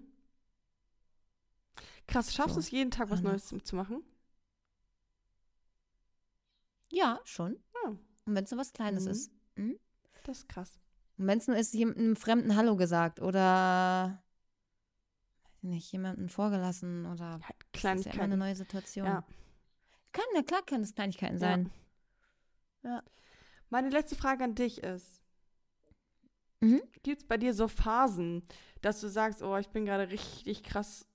[2.07, 2.67] Krass, schaffst du So.
[2.67, 3.23] es jeden Tag was.
[3.23, 4.03] Neues zu, zu machen?
[6.91, 7.63] Ja, schon.
[7.85, 7.91] Ah.
[7.91, 9.11] Und wenn es nur was Kleines Mhm.
[9.11, 9.33] ist.
[9.55, 9.79] Mhm.
[10.25, 10.81] Das ist krass.
[11.21, 14.23] Und wenn es nur ist, jemandem Fremden Hallo gesagt oder
[15.61, 17.43] nicht, jemanden vorgelassen oder Halt
[17.73, 18.39] das ist ja immer eine Kleinigkeiten.
[18.39, 19.07] neue Situation.
[19.07, 19.25] Ja.
[20.13, 21.41] Kann, na klar können es Kleinigkeiten Ja.
[22.83, 23.03] sein.
[23.69, 25.21] Meine letzte Frage an dich ist:
[26.61, 26.81] Mhm.
[27.03, 28.43] Gibt es bei dir so Phasen,
[28.81, 31.07] dass du sagst, oh, ich bin gerade richtig krass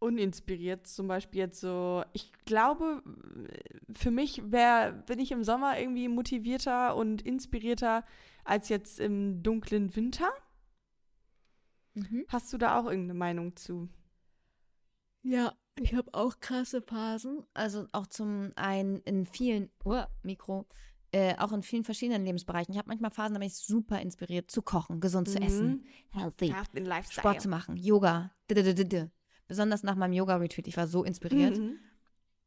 [0.00, 0.86] uninspiriert?
[0.86, 3.02] Zum Beispiel jetzt so, ich glaube,
[3.94, 8.04] für mich wäre, bin ich im Sommer irgendwie motivierter und inspirierter
[8.44, 10.30] als jetzt im dunklen Winter.
[11.94, 12.24] Mhm.
[12.28, 13.88] Hast du da auch irgendeine Meinung zu?
[15.22, 17.44] Ja, ich habe auch krasse Phasen.
[17.54, 20.66] Also auch zum einen in vielen, oh, Mikro,
[21.12, 22.72] äh, auch in vielen verschiedenen Lebensbereichen.
[22.72, 26.54] Ich habe manchmal Phasen, da bin ich super inspiriert zu kochen, gesund zu essen, healthy,
[26.74, 27.20] den Lifestyle.
[27.20, 29.10] Sport zu machen, Yoga, d-d-d-d-d.
[29.50, 30.68] Besonders nach meinem Yoga-Retreat.
[30.68, 31.58] Ich war so inspiriert.
[31.58, 31.80] Mhm.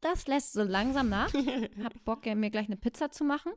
[0.00, 1.30] Das lässt so langsam nach.
[1.84, 3.52] hab Bock, mir gleich eine Pizza zu machen.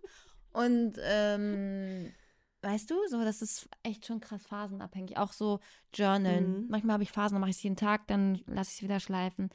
[0.51, 2.11] Und ähm,
[2.61, 5.17] weißt du, so, das ist echt schon krass phasenabhängig.
[5.17, 5.61] Auch so
[5.93, 6.63] Journalen.
[6.63, 6.67] Mhm.
[6.67, 8.99] Manchmal habe ich Phasen, dann mache ich es jeden Tag, dann lasse ich es wieder
[8.99, 9.49] schleifen.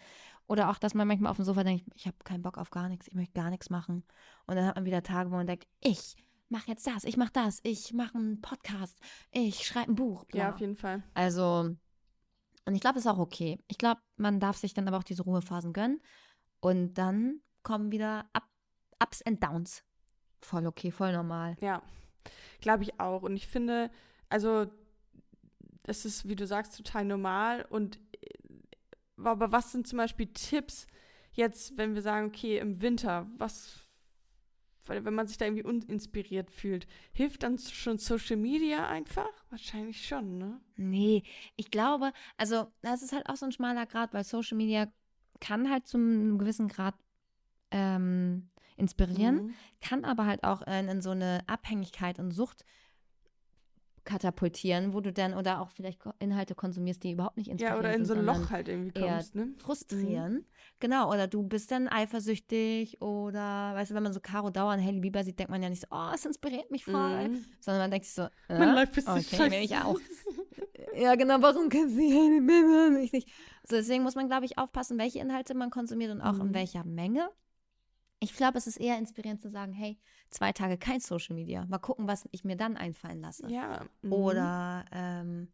[0.47, 2.89] Oder auch, dass man manchmal auf dem Sofa denkt, ich habe keinen Bock auf gar
[2.89, 4.05] nichts, ich möchte gar nichts machen.
[4.47, 6.17] Und dann hat man wieder Tage, wo man denkt, ich
[6.49, 8.99] mache jetzt das, ich mache das, ich mache einen Podcast,
[9.33, 10.25] ich schreibe ein Buch.
[10.25, 10.41] Bla.
[10.41, 11.03] Ja, auf jeden Fall.
[11.13, 11.77] Also,
[12.65, 13.59] und ich glaube, das ist auch okay.
[13.69, 16.01] Ich glaube, man darf sich dann aber auch diese Ruhephasen gönnen.
[16.61, 18.49] Und dann kommen wieder Up,
[19.03, 19.83] Ups and Downs.
[20.41, 21.57] Voll okay, voll normal.
[21.61, 21.83] Ja,
[22.61, 23.23] glaube ich auch.
[23.23, 23.91] Und ich finde,
[24.29, 24.67] also,
[25.83, 27.67] das ist, wie du sagst, total normal.
[27.69, 28.29] Und äh,
[29.25, 30.87] aber was sind zum Beispiel Tipps
[31.33, 33.82] jetzt, wenn wir sagen, okay, im Winter, was,
[34.87, 39.29] weil wenn man sich da irgendwie uninspiriert fühlt, hilft dann schon Social Media einfach?
[39.51, 40.61] Wahrscheinlich schon, ne?
[40.77, 41.23] Nee,
[41.57, 44.93] ich glaube, also das ist halt auch so ein schmaler Grad, weil Social Media
[45.41, 46.95] kann halt zu einem gewissen Grad
[47.71, 49.55] ähm, inspirieren, Mhm.
[49.81, 52.65] kann aber halt auch in, in so eine Abhängigkeit und Sucht
[54.05, 57.97] katapultieren, wo du dann oder auch vielleicht Inhalte konsumierst, die überhaupt nicht Ja, inspirieren oder
[57.97, 59.55] in so ein Loch halt irgendwie kommst, ne?
[59.59, 60.45] frustrieren.
[60.81, 64.81] Genau, oder du bist dann eifersüchtig oder, weißt du, wenn man so Caro Dauer und
[64.85, 67.45] Hailey Bieber sieht, denkt man ja nicht so, oh, es inspiriert mich voll, Mhm.
[67.61, 69.99] sondern man denkt sich so, Mein äh, Life ist okay, will ich auch.
[71.01, 73.29] ja, genau, warum kennst du die Männer ich nicht?
[73.69, 76.55] So, deswegen muss man, glaube ich, aufpassen, welche Inhalte man konsumiert und auch in Mhm.
[76.55, 77.31] welcher Menge.
[78.23, 79.99] Ich glaube, es ist eher inspirierend zu sagen, hey,
[80.31, 81.67] zwei Tage kein Social Media.
[81.67, 83.49] Mal gucken, was ich mir dann einfallen lasse.
[83.51, 83.85] Ja.
[84.03, 84.13] mhm.
[84.13, 85.49] Oder ähm,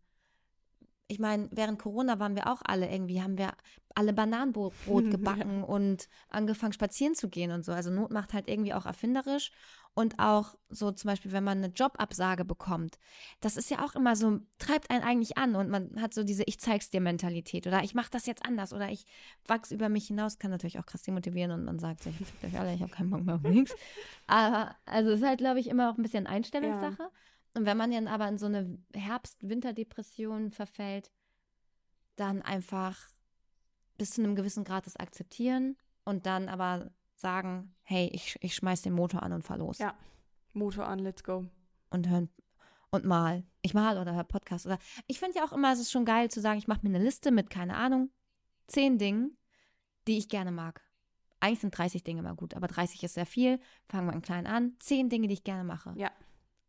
[1.08, 3.52] ich meine, während Corona waren wir auch alle irgendwie, haben wir
[3.94, 7.72] alle Bananenbrot Brot gebacken und angefangen spazieren zu gehen und so.
[7.72, 9.50] Also Not macht halt irgendwie auch erfinderisch
[9.94, 12.98] und auch so zum Beispiel, wenn man eine Jobabsage bekommt,
[13.40, 16.44] das ist ja auch immer so, treibt einen eigentlich an und man hat so diese
[16.44, 19.06] Ich zeig's dir Mentalität oder ich mache das jetzt anders oder ich
[19.46, 22.60] wachs über mich hinaus, kann natürlich auch krass demotivieren und man sagt sich, fickt euch
[22.60, 23.74] alle, ich habe keinen Bock mehr auf nichts.
[24.28, 27.10] Aber also es ist halt, glaube ich, immer auch ein bisschen Einstellungssache.
[27.58, 31.10] Und wenn man dann aber in so eine Herbst-Winter-Depression verfällt,
[32.14, 32.96] dann einfach
[33.96, 38.82] bis zu einem gewissen Grad das akzeptieren und dann aber sagen, hey, ich, ich schmeiß
[38.82, 39.78] den Motor an und fahr los.
[39.78, 39.98] Ja.
[40.52, 41.46] Motor an, let's go.
[41.90, 42.28] Und hören
[42.90, 43.42] und mal.
[43.62, 44.78] Ich mal oder hör Podcast oder.
[45.08, 47.04] Ich finde ja auch immer, es ist schon geil zu sagen, ich mache mir eine
[47.04, 48.12] Liste mit, keine Ahnung,
[48.68, 49.36] zehn Dingen,
[50.06, 50.80] die ich gerne mag.
[51.40, 53.58] Eigentlich sind 30 Dinge mal gut, aber 30 ist sehr viel.
[53.88, 54.76] Fangen wir klein an.
[54.78, 55.92] Zehn Dinge, die ich gerne mache.
[55.96, 56.12] Ja.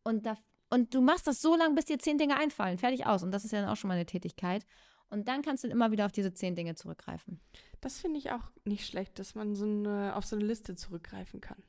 [0.01, 0.35] Und, da,
[0.69, 2.77] und du machst das so lange, bis dir zehn Dinge einfallen.
[2.77, 3.23] Fertig aus.
[3.23, 4.65] Und das ist ja dann auch schon mal eine Tätigkeit.
[5.09, 7.39] Und dann kannst du immer wieder auf diese zehn Dinge zurückgreifen.
[7.81, 11.41] Das finde ich auch nicht schlecht, dass man so eine, auf so eine Liste zurückgreifen
[11.41, 11.63] kann.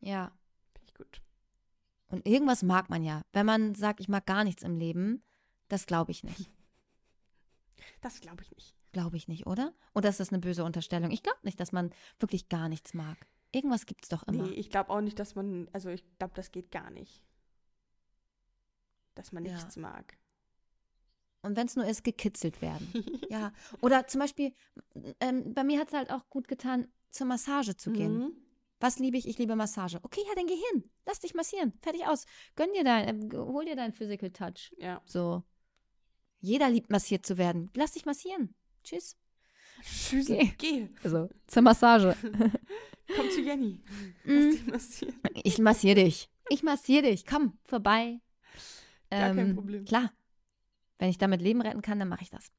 [0.00, 0.30] Ja.
[0.72, 1.20] Finde ich gut.
[2.08, 3.22] Und irgendwas mag man ja.
[3.32, 5.22] Wenn man sagt, ich mag gar nichts im Leben,
[5.68, 6.50] das glaube ich nicht.
[8.02, 8.74] Das glaube ich nicht.
[8.92, 9.72] Glaube ich nicht, oder?
[9.94, 11.10] Oder ist das eine böse Unterstellung?
[11.10, 13.16] Ich glaube nicht, dass man wirklich gar nichts mag.
[13.52, 14.44] Irgendwas gibt es doch immer.
[14.44, 17.22] Nee, ich glaube auch nicht, dass man, also ich glaube, das geht gar nicht.
[19.20, 19.52] Dass man Ja.
[19.54, 20.16] nichts mag.
[21.42, 22.92] Und wenn es nur ist, gekitzelt werden.
[23.30, 23.52] ja.
[23.80, 24.52] Oder zum Beispiel,
[25.20, 28.18] ähm, bei mir hat es halt auch gut getan, zur Massage zu gehen.
[28.18, 28.32] Mhm.
[28.78, 29.26] Was liebe ich?
[29.28, 29.98] Ich liebe Massage.
[30.02, 30.90] Okay, ja, dann geh hin.
[31.06, 31.72] Lass dich massieren.
[31.82, 32.24] Fertig aus.
[32.56, 34.74] Gönn dir dein, äh, hol dir deinen Physical Touch.
[34.78, 35.02] Ja.
[35.06, 35.42] So.
[36.40, 37.70] Jeder liebt massiert zu werden.
[37.74, 38.54] Lass dich massieren.
[38.82, 39.16] Tschüss.
[39.82, 40.26] Tschüss.
[40.26, 40.52] Geh.
[40.58, 40.88] Geh.
[41.02, 42.16] Also, zur Massage.
[43.16, 43.80] Komm zu Jenny.
[44.24, 45.20] Lass Mm, dich massieren.
[45.42, 46.30] ich massiere dich.
[46.48, 47.26] Ich massiere dich.
[47.26, 48.20] Komm, vorbei.
[49.10, 49.84] Gar kein Ähm, Problem.
[49.84, 50.12] Klar.
[50.98, 52.50] Wenn ich damit Leben retten kann, dann mache ich das.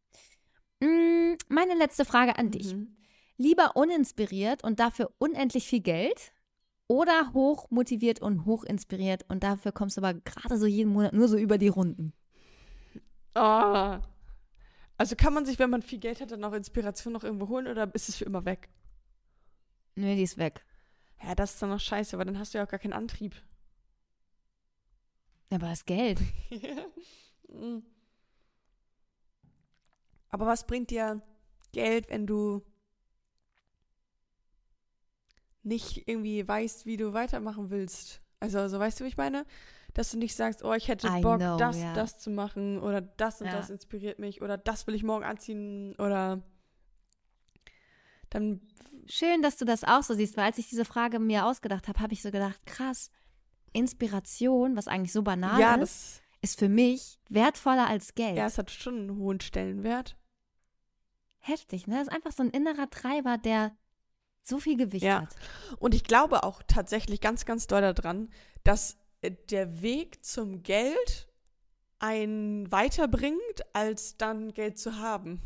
[0.81, 2.73] Mm, Meine letzte Frage an dich.
[2.75, 2.95] Mhm.
[3.37, 6.33] Lieber uninspiriert und dafür unendlich viel Geld
[6.87, 11.13] oder hoch motiviert und hoch inspiriert und dafür kommst du aber gerade so jeden Monat
[11.13, 12.13] nur so über die Runden.
[13.33, 14.01] Ah.
[14.97, 17.67] Also kann man sich, wenn man viel Geld hat, dann auch Inspiration noch irgendwo holen
[17.67, 18.69] oder ist es für immer weg?
[19.95, 20.65] Nö, die ist weg.
[21.23, 23.35] Ja, das ist dann noch scheiße, weil dann hast du ja auch gar keinen Antrieb.
[25.51, 26.19] Aber das Geld.
[27.53, 27.79] Mm.
[30.29, 31.21] Aber was bringt dir
[31.73, 32.61] Geld, wenn du
[35.63, 38.21] nicht irgendwie weißt, wie du weitermachen willst?
[38.39, 39.45] Also, so weißt du, wie ich meine?
[39.93, 41.93] Dass du nicht sagst, oh, ich hätte I Bock, know, das, ja.
[41.93, 43.59] das zu machen oder das und Ja.
[43.59, 46.41] das inspiriert mich oder das will ich morgen anziehen oder
[48.29, 48.61] dann
[49.07, 51.99] Schön, dass du das auch so siehst, weil als ich diese Frage mir ausgedacht habe,
[51.99, 53.11] habe ich so gedacht, krass,
[53.73, 58.37] Inspiration, was eigentlich so banal ja, ist, ist für mich wertvoller als Geld.
[58.37, 60.17] ja, es hat schon einen hohen Stellenwert.
[61.39, 61.95] Heftig, ne?
[61.95, 63.75] Das ist einfach so ein innerer Treiber, der
[64.43, 65.21] so viel Gewicht Ja.
[65.21, 65.35] hat.
[65.79, 68.29] Und ich glaube auch tatsächlich ganz, ganz doll daran,
[68.63, 71.27] dass äh, der Weg zum Geld
[71.99, 73.39] einen weiterbringt,
[73.73, 75.41] als dann Geld zu haben.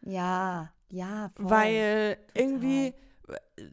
[0.00, 1.50] Ja, ja, voll.
[1.50, 2.94] Weil irgendwie, äh,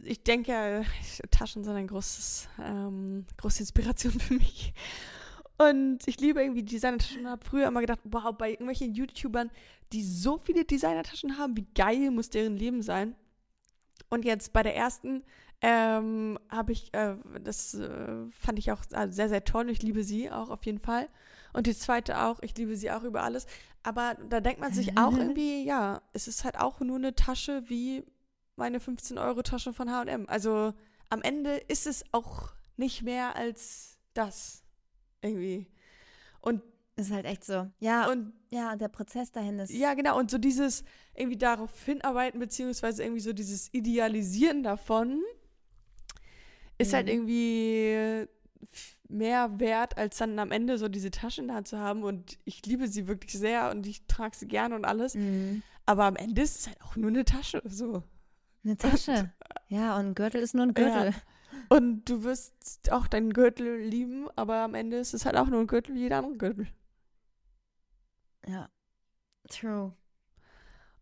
[0.03, 0.83] ich denke, ja,
[1.31, 4.73] Taschen sind ein großes, ähm, große Inspiration für mich.
[5.57, 9.51] Und ich liebe irgendwie Designertaschen und habe früher immer gedacht, wow, bei irgendwelchen YouTubern,
[9.91, 13.15] die so viele Designertaschen haben, wie geil muss deren Leben sein.
[14.09, 15.23] Und jetzt bei der ersten
[15.61, 19.69] ähm, habe ich, äh, das äh, fand ich auch äh, sehr, sehr toll.
[19.69, 21.09] Ich liebe sie auch auf jeden Fall.
[21.51, 23.45] Und die zweite auch, ich liebe sie auch über alles.
[23.83, 27.63] Aber da denkt man sich auch irgendwie, ja, es ist halt auch nur eine Tasche
[27.67, 28.05] wie
[28.59, 30.25] meine 15-Euro-Tasche von HM.
[30.27, 30.73] Also
[31.09, 34.63] am Ende ist es auch nicht mehr als das.
[35.21, 35.65] Irgendwie.
[36.41, 36.61] Und,
[36.95, 37.67] Ist halt echt so.
[37.79, 39.71] Ja, und ja, der Prozess dahin ist.
[39.71, 40.17] ja, genau.
[40.19, 40.83] Und so dieses
[41.15, 45.21] irgendwie darauf hinarbeiten, beziehungsweise irgendwie so dieses Idealisieren davon,
[46.77, 47.11] ist halt Mhm.
[47.13, 48.27] irgendwie
[48.71, 52.03] f- mehr wert, als dann am Ende so diese Tasche in der Hand zu haben.
[52.03, 55.15] Und ich liebe sie wirklich sehr und ich trage sie gerne und alles.
[55.15, 55.61] Mhm.
[55.85, 57.61] Aber am Ende ist es halt auch nur eine Tasche.
[57.65, 58.03] So.
[58.63, 59.31] Eine Tasche.
[59.69, 61.13] ja, und ein Gürtel ist nur ein Gürtel.
[61.69, 65.59] Und du wirst auch deinen Gürtel lieben, aber am Ende ist es halt auch nur
[65.61, 66.67] ein Gürtel wie jeder andere Gürtel.
[68.47, 68.69] Ja.
[69.49, 69.93] True.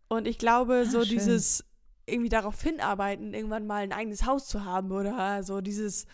[0.08, 1.10] Und ich glaube, so Ah, schön.
[1.18, 1.66] dieses
[2.06, 6.06] irgendwie darauf hinarbeiten, irgendwann mal ein eigenes Haus zu haben oder so dieses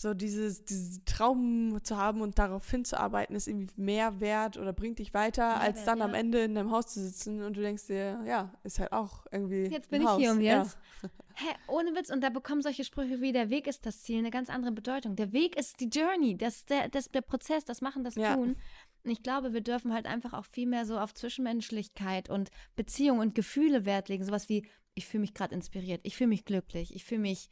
[0.00, 4.98] so dieses, diesen Traum zu haben und darauf hinzuarbeiten, ist irgendwie mehr wert oder bringt
[4.98, 6.16] dich weiter, als Mehrwert, dann am ja.
[6.20, 9.66] Ende in deinem Haus zu sitzen und du denkst dir, ja, ist halt auch irgendwie.
[9.66, 10.36] Jetzt bin ich hier Haus.
[10.36, 10.62] und Ja.
[10.62, 10.78] jetzt.
[11.34, 12.10] Hä, ohne Witz.
[12.10, 15.16] Und da bekommen solche Sprüche wie, der Weg ist das Ziel, eine ganz andere Bedeutung.
[15.16, 18.34] Der Weg ist die Journey, das, der, das, der Prozess, das Machen, das Ja.
[18.34, 18.56] Tun.
[19.04, 23.18] Und ich glaube, wir dürfen halt einfach auch viel mehr so auf Zwischenmenschlichkeit und Beziehung
[23.18, 24.24] und Gefühle Wert legen.
[24.24, 27.50] Sowas wie, ich fühle mich gerade inspiriert, ich fühle mich glücklich, ich fühle mich.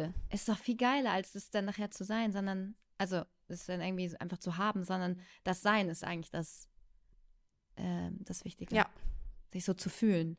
[0.00, 0.12] Ja.
[0.30, 4.16] Ist doch viel geiler, als es dann nachher zu sein, sondern, also, es dann irgendwie
[4.18, 6.68] einfach zu haben, sondern das Sein ist eigentlich das,
[7.76, 8.74] ähm, das Wichtige.
[8.74, 8.88] Ja.
[9.52, 10.38] Sich so zu fühlen.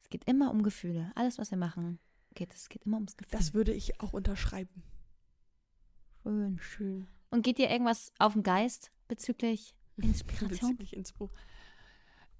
[0.00, 1.12] Es geht immer um Gefühle.
[1.14, 1.98] Alles, was wir machen,
[2.34, 3.38] geht, es geht immer ums Gefühl.
[3.38, 4.82] Das würde ich auch unterschreiben.
[6.22, 6.58] Schön.
[6.58, 7.06] Schön.
[7.30, 10.70] Und geht dir irgendwas auf den Geist bezüglich Inspiration?
[10.70, 11.30] Bezüglich Inspro.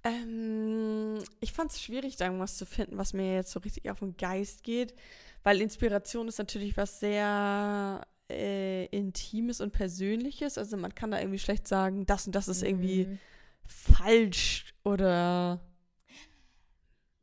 [0.04, 4.00] Ähm, ich fand es schwierig, da irgendwas zu finden, was mir jetzt so richtig auf
[4.00, 4.94] den Geist geht,
[5.42, 10.58] weil Inspiration ist natürlich was sehr äh, Intimes und Persönliches.
[10.58, 13.18] Also man kann da irgendwie schlecht sagen, das und das ist irgendwie Mhm.
[13.66, 15.60] falsch oder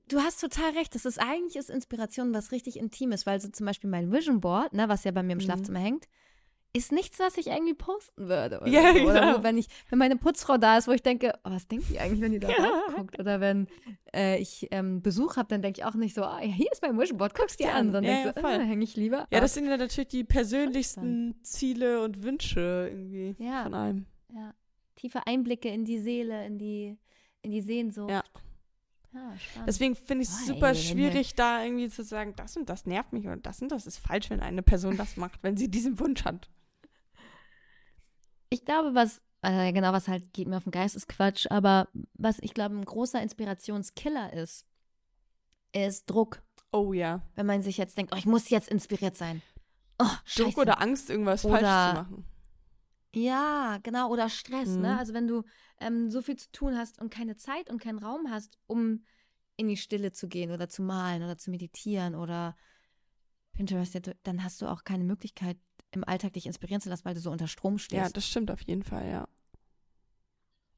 [0.08, 0.94] Du hast total recht.
[0.94, 4.74] Das ist eigentlich ist Inspiration was richtig Intimes, weil so zum Beispiel mein Vision Board,
[4.74, 5.44] ne, was ja bei mir im Mhm.
[5.44, 6.10] Schlafzimmer hängt,
[6.74, 8.60] ist nichts, was ich irgendwie posten würde.
[8.62, 9.04] Oder, Ja, so.
[9.04, 9.40] oder genau.
[9.40, 12.00] wo, wenn ich, wenn meine Putzfrau da ist, wo ich denke, oh, was denkt die
[12.00, 12.84] eigentlich, wenn die da Ja.
[12.96, 13.20] guckt?
[13.20, 13.68] Oder wenn
[14.16, 16.82] äh, ich ähm, Besuch habe, dann denke ich auch nicht so, ah, ja, hier ist
[16.82, 17.92] mein Vision Board, guck's dir an.
[17.92, 18.46] Dann Ja, ja, voll.
[18.46, 19.28] ah, hänge ich lieber.
[19.32, 23.64] Ja, das sind ja natürlich die persönlichsten Ziele und Wünsche irgendwie Ja.
[23.64, 24.06] von einem.
[24.34, 24.54] ja.
[24.96, 26.98] Tiefe Einblicke in die Seele, in die,
[27.42, 28.12] in die Sehnsucht.
[28.12, 28.24] Ja.
[29.14, 29.34] Ja.
[29.68, 33.12] Deswegen finde ich es super ey, schwierig, da irgendwie zu sagen, das und das nervt
[33.12, 36.00] mich und das und das ist falsch, wenn eine Person das macht, wenn sie diesen
[36.00, 36.50] Wunsch hat.
[38.54, 41.88] Ich glaube, was, äh, genau, was halt geht mir auf den Geist, ist Quatsch, aber
[42.14, 44.66] was ich glaube, ein großer Inspirationskiller ist,
[45.72, 46.44] ist Druck.
[46.74, 47.22] Oh ja.
[47.36, 49.42] Wenn man sich jetzt denkt, oh, ich muss jetzt inspiriert sein.
[50.00, 50.06] Oh.
[50.36, 52.26] Druck oder Angst, irgendwas falsch Oder- zu machen.
[53.14, 54.94] Ja, genau, oder Stress, ne?
[54.94, 55.00] Mhm.
[55.00, 55.44] Also wenn du
[55.80, 59.04] ähm, so viel zu tun hast und keine Zeit und keinen Raum hast, um
[59.58, 62.56] in die Stille zu gehen oder zu malen oder zu meditieren oder
[63.54, 65.58] Pinterest, dann hast du auch keine Möglichkeit,
[65.92, 68.02] im Alltag dich inspirieren zu lassen, weil du so unter Strom stehst.
[68.02, 69.28] Ja, das stimmt auf jeden Fall, ja.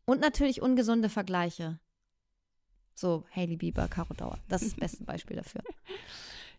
[0.06, 1.80] Und natürlich ungesunde Vergleiche.
[2.96, 4.40] So, Hailey Bieber, Caro Dauer.
[4.48, 5.62] Das ist das beste Beispiel dafür.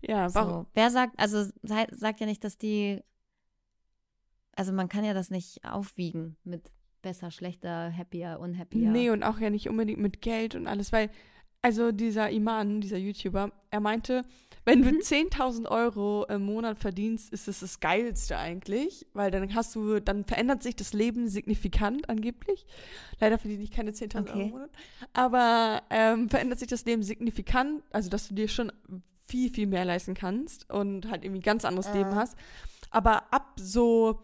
[0.00, 0.64] Ja, warum?
[0.64, 3.02] So, wer sagt, also sagt ja nicht, dass die,
[4.52, 6.70] also man kann ja das nicht aufwiegen mit
[7.02, 8.90] besser, schlechter, happier, unhappier.
[8.90, 11.10] Nee, und auch ja nicht unbedingt mit Geld und alles, weil,
[11.64, 14.22] also dieser Iman, dieser YouTuber, er meinte,
[14.66, 14.98] wenn du Mhm.
[15.00, 20.24] 10.000 Euro im Monat verdienst, ist es das Geilste eigentlich, weil dann hast du, dann
[20.24, 22.66] verändert sich das Leben signifikant angeblich.
[23.18, 24.42] Leider verdiene ich keine 10.000 Euro Okay.
[24.44, 24.70] im Monat.
[25.14, 28.70] Aber ähm, verändert sich das Leben signifikant, also dass du dir schon
[29.26, 31.98] viel, viel mehr leisten kannst und halt irgendwie ein ganz anderes Äh.
[31.98, 32.36] Leben hast.
[32.90, 34.20] Aber ab so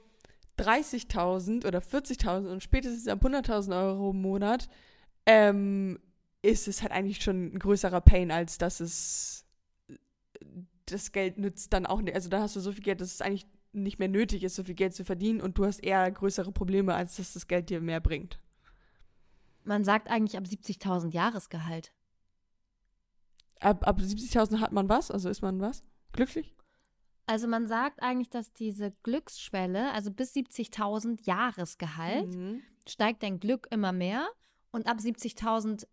[0.58, 4.68] 30.000 oder 40.000 und spätestens ab 100.000 Euro im Monat
[5.26, 5.98] ähm,
[6.42, 9.46] ist es halt eigentlich schon ein größerer Pain, als dass es
[10.86, 12.14] das Geld nützt dann auch nicht.
[12.14, 14.64] Also da hast du so viel Geld, dass es eigentlich nicht mehr nötig ist, so
[14.64, 17.80] viel Geld zu verdienen und du hast eher größere Probleme, als dass das Geld dir
[17.80, 18.40] mehr bringt.
[19.62, 21.92] Man sagt eigentlich ab 70.000 Jahresgehalt.
[23.60, 25.10] Ab, ab 70.000 hat man was?
[25.10, 25.84] Also ist man was?
[26.12, 26.54] Glücklich?
[27.26, 32.62] Also man sagt eigentlich, dass diese Glücksschwelle, also bis 70.000 Jahresgehalt, Mhm.
[32.88, 34.28] steigt dein Glück immer mehr
[34.72, 35.86] und ab 70.000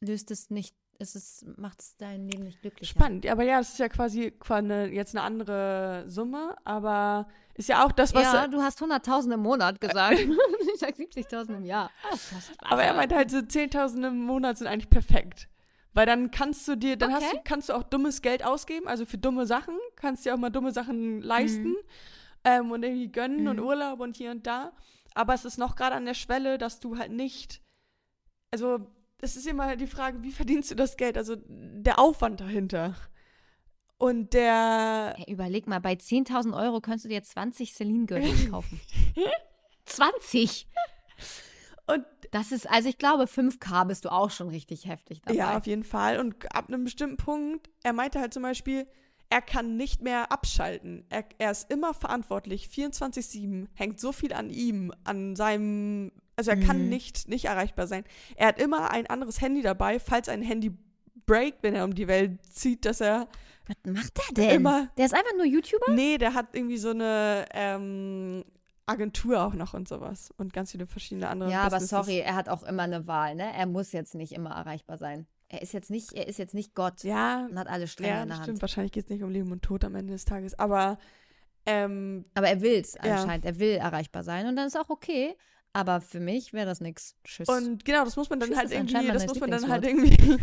[0.00, 2.90] löst es nicht, ist es, macht es dein Leben nicht glücklicher.
[2.90, 7.84] Spannend, aber ja, es ist ja quasi, eine, jetzt eine andere Summe, aber ist ja
[7.84, 8.22] auch das, was.
[8.22, 10.18] Ja, du hast 100.000 im Monat gesagt.
[10.74, 11.90] ich sag 70.000 im Jahr.
[12.02, 12.52] Ah, fast.
[12.62, 15.48] aber er meinte halt so 10.000 im Monat sind eigentlich perfekt.
[15.96, 17.36] Weil dann kannst du dir, dann hast Okay.
[17.36, 20.50] du, kannst du auch dummes Geld ausgeben, also für dumme Sachen, kannst dir auch mal
[20.50, 21.76] dumme Sachen leisten Mhm.
[22.44, 23.64] ähm, und irgendwie gönnen und Mhm.
[23.66, 24.72] Urlaub und hier und da.
[25.14, 27.62] Aber es ist noch gerade an der Schwelle, dass du halt nicht,
[28.50, 28.86] also
[29.24, 31.16] es ist immer die Frage, wie verdienst du das Geld?
[31.18, 32.94] Also der Aufwand dahinter.
[33.98, 38.80] Und der, Hey, überleg mal, bei 10.000 Euro könntest du dir 20 Celine-Gürtel kaufen.
[39.86, 40.68] 20!
[41.86, 45.38] und Das ist, also ich glaube, 5K bist du auch schon richtig heftig dabei.
[45.38, 46.18] Ja, auf jeden Fall.
[46.18, 48.86] Und ab einem bestimmten Punkt, er meinte halt zum Beispiel,
[49.30, 51.06] er kann nicht mehr abschalten.
[51.08, 56.56] Er, er ist immer verantwortlich, 24-7, hängt so viel an ihm, an seinem, also er
[56.58, 56.88] kann Mhm.
[56.88, 58.04] nicht, nicht erreichbar sein.
[58.36, 60.72] Er hat immer ein anderes Handy dabei, falls ein Handy
[61.26, 63.28] breakt, wenn er um die Welt zieht, dass er,
[63.66, 63.76] Was
[64.14, 64.56] macht der denn?
[64.56, 65.92] Immer- Der ist einfach nur YouTuber?
[65.92, 68.44] nee, der hat irgendwie so eine ähm,
[68.86, 71.90] Agentur auch noch und sowas und ganz viele verschiedene andere Ja, aber Businesses.
[72.06, 73.50] sorry, er hat auch immer eine Wahl, ne?
[73.56, 75.26] Er muss jetzt nicht immer erreichbar sein.
[75.48, 78.22] Er ist jetzt nicht, er ist jetzt nicht Gott Ja, und hat alle Stränge Ja,
[78.22, 78.44] in der Hand.
[78.46, 78.60] stimmt.
[78.60, 80.58] Wahrscheinlich geht es nicht um Leben und Tod am Ende des Tages.
[80.58, 80.98] Aber
[81.66, 83.16] Ähm, Aber er will es Ja.
[83.22, 83.46] anscheinend.
[83.46, 85.34] Er will erreichbar sein und dann ist auch okay.
[85.76, 87.16] Aber für mich wäre das nix.
[87.24, 87.48] Tschüss.
[87.48, 90.16] und genau, das muss man dann Tschüss halt irgendwie, das muss man dann halt irgendwie,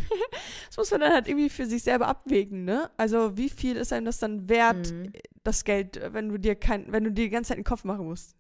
[0.67, 2.91] das muss man dann halt irgendwie für sich selber abwägen, ne?
[2.97, 5.13] Also wie viel ist einem das dann wert, Mhm.
[5.43, 8.05] das Geld, wenn du dir kein, wenn du dir die ganze Zeit den Kopf machen
[8.05, 8.36] musst?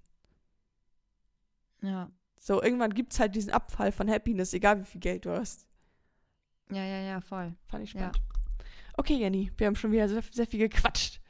[1.81, 2.09] ja.
[2.43, 5.67] So, irgendwann gibt es halt diesen Abfall von Happiness, egal wie viel Geld du hast.
[6.71, 7.53] Ja, ja, ja, voll.
[7.67, 7.99] Fand ich Ja.
[7.99, 8.21] spannend.
[8.97, 11.21] Okay, Jenny, wir haben schon wieder sehr, sehr viel gequatscht.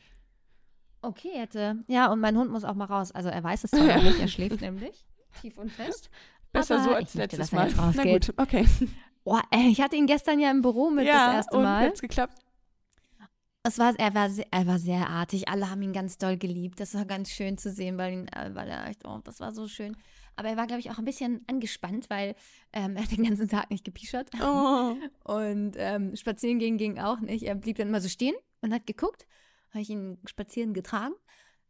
[1.02, 1.84] Okay, hätte.
[1.88, 3.12] Ja, und mein Hund muss auch mal raus.
[3.12, 5.06] Also er weiß es zwar nicht, er schläft nämlich
[5.42, 6.10] tief und fest.
[6.52, 7.72] Besser Aber so als letztes Mal.
[7.76, 8.28] Na rausgeht.
[8.28, 8.66] gut, okay.
[9.24, 11.86] Oh, ey, ich hatte ihn gestern ja im Büro mit ja, das erste und Mal.
[11.86, 12.40] hat's geklappt?
[13.64, 15.48] Es war, er, war sehr, er war sehr artig.
[15.48, 16.80] Alle haben ihn ganz doll geliebt.
[16.80, 19.52] Das war ganz schön zu sehen, weil, ihn, äh, weil er echt, oh, das war
[19.52, 19.96] so schön.
[20.36, 22.36] Aber er war, glaube ich, auch ein bisschen angespannt, weil
[22.74, 24.30] ähm, er den ganzen Tag nicht gepischert.
[24.42, 24.96] Oh.
[25.24, 27.44] Und ähm, spazieren gehen ging auch nicht.
[27.44, 29.28] Er blieb dann immer so stehen und hat geguckt.
[29.70, 31.14] Habe ich ihn spazieren getragen.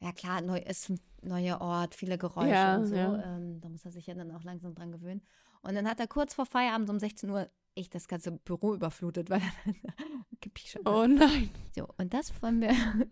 [0.01, 2.95] Ja klar, neu ist ein neuer Ort, viele Geräusche Ja, und so.
[2.95, 3.35] ja.
[3.35, 5.21] Ähm, da muss er sich ja dann auch langsam dran gewöhnen.
[5.61, 9.29] Und dann hat er kurz vor Feierabend um 16 Uhr echt das ganze Büro überflutet,
[9.29, 10.93] weil er dann gepischert hat.
[10.93, 11.49] oh nein.
[11.75, 12.73] So, und das von mir.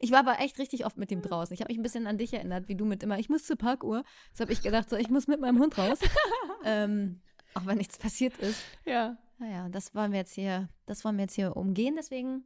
[0.00, 1.52] Ich war aber echt richtig oft mit ihm draußen.
[1.52, 3.56] Ich habe mich ein bisschen an dich erinnert, wie du mit immer, ich muss zur
[3.56, 4.04] Parkuhr.
[4.32, 5.98] So habe ich gedacht, so, ich muss mit meinem Hund raus.
[6.64, 7.20] ähm,
[7.52, 8.58] auch wenn nichts passiert ist.
[8.86, 12.44] Ja, Naja, das wollen wir jetzt hier, das wollen wir jetzt hier umgehen, deswegen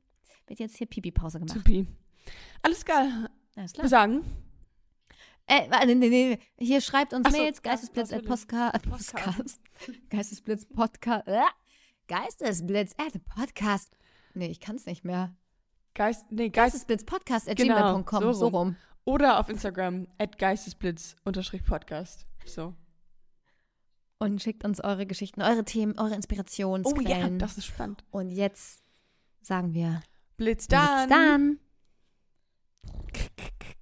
[0.49, 1.55] wird jetzt hier Pipi-Pause gemacht.
[1.55, 1.87] supi.
[2.63, 3.31] Alles klar.
[3.57, 3.89] Alles klar.
[3.89, 4.25] sagen,
[5.47, 6.39] Äh, nee, nee, nee.
[6.59, 8.29] Hier schreibt uns Ach so, Mails, Geistesblitz at natürlich.
[8.29, 9.13] Postka, äh, Podcast.
[9.15, 9.61] Podcast.
[10.11, 11.27] Geistesblitz Podcast.
[11.27, 11.41] Äh,
[12.07, 13.97] Geistesblitz at Podcast.
[14.35, 15.35] Nee, ich kann es nicht mehr.
[15.95, 18.23] Geist, nee, Geist, Geistesblitz Podcast at Genau, gmail.com.
[18.23, 18.77] so So rum.
[19.05, 22.27] oder auf Instagram, at geistesblitz-podcast.
[22.47, 22.75] So.
[24.21, 27.39] Und schickt uns eure Geschichten, eure Themen, eure Oh ja, Inspirationsquellen.
[27.41, 28.05] das ist spannend.
[28.13, 28.83] Und jetzt
[29.41, 30.01] sagen wir
[30.37, 31.09] Blitz dann.
[31.09, 31.59] dann.
[33.13, 33.80] ピッピッ。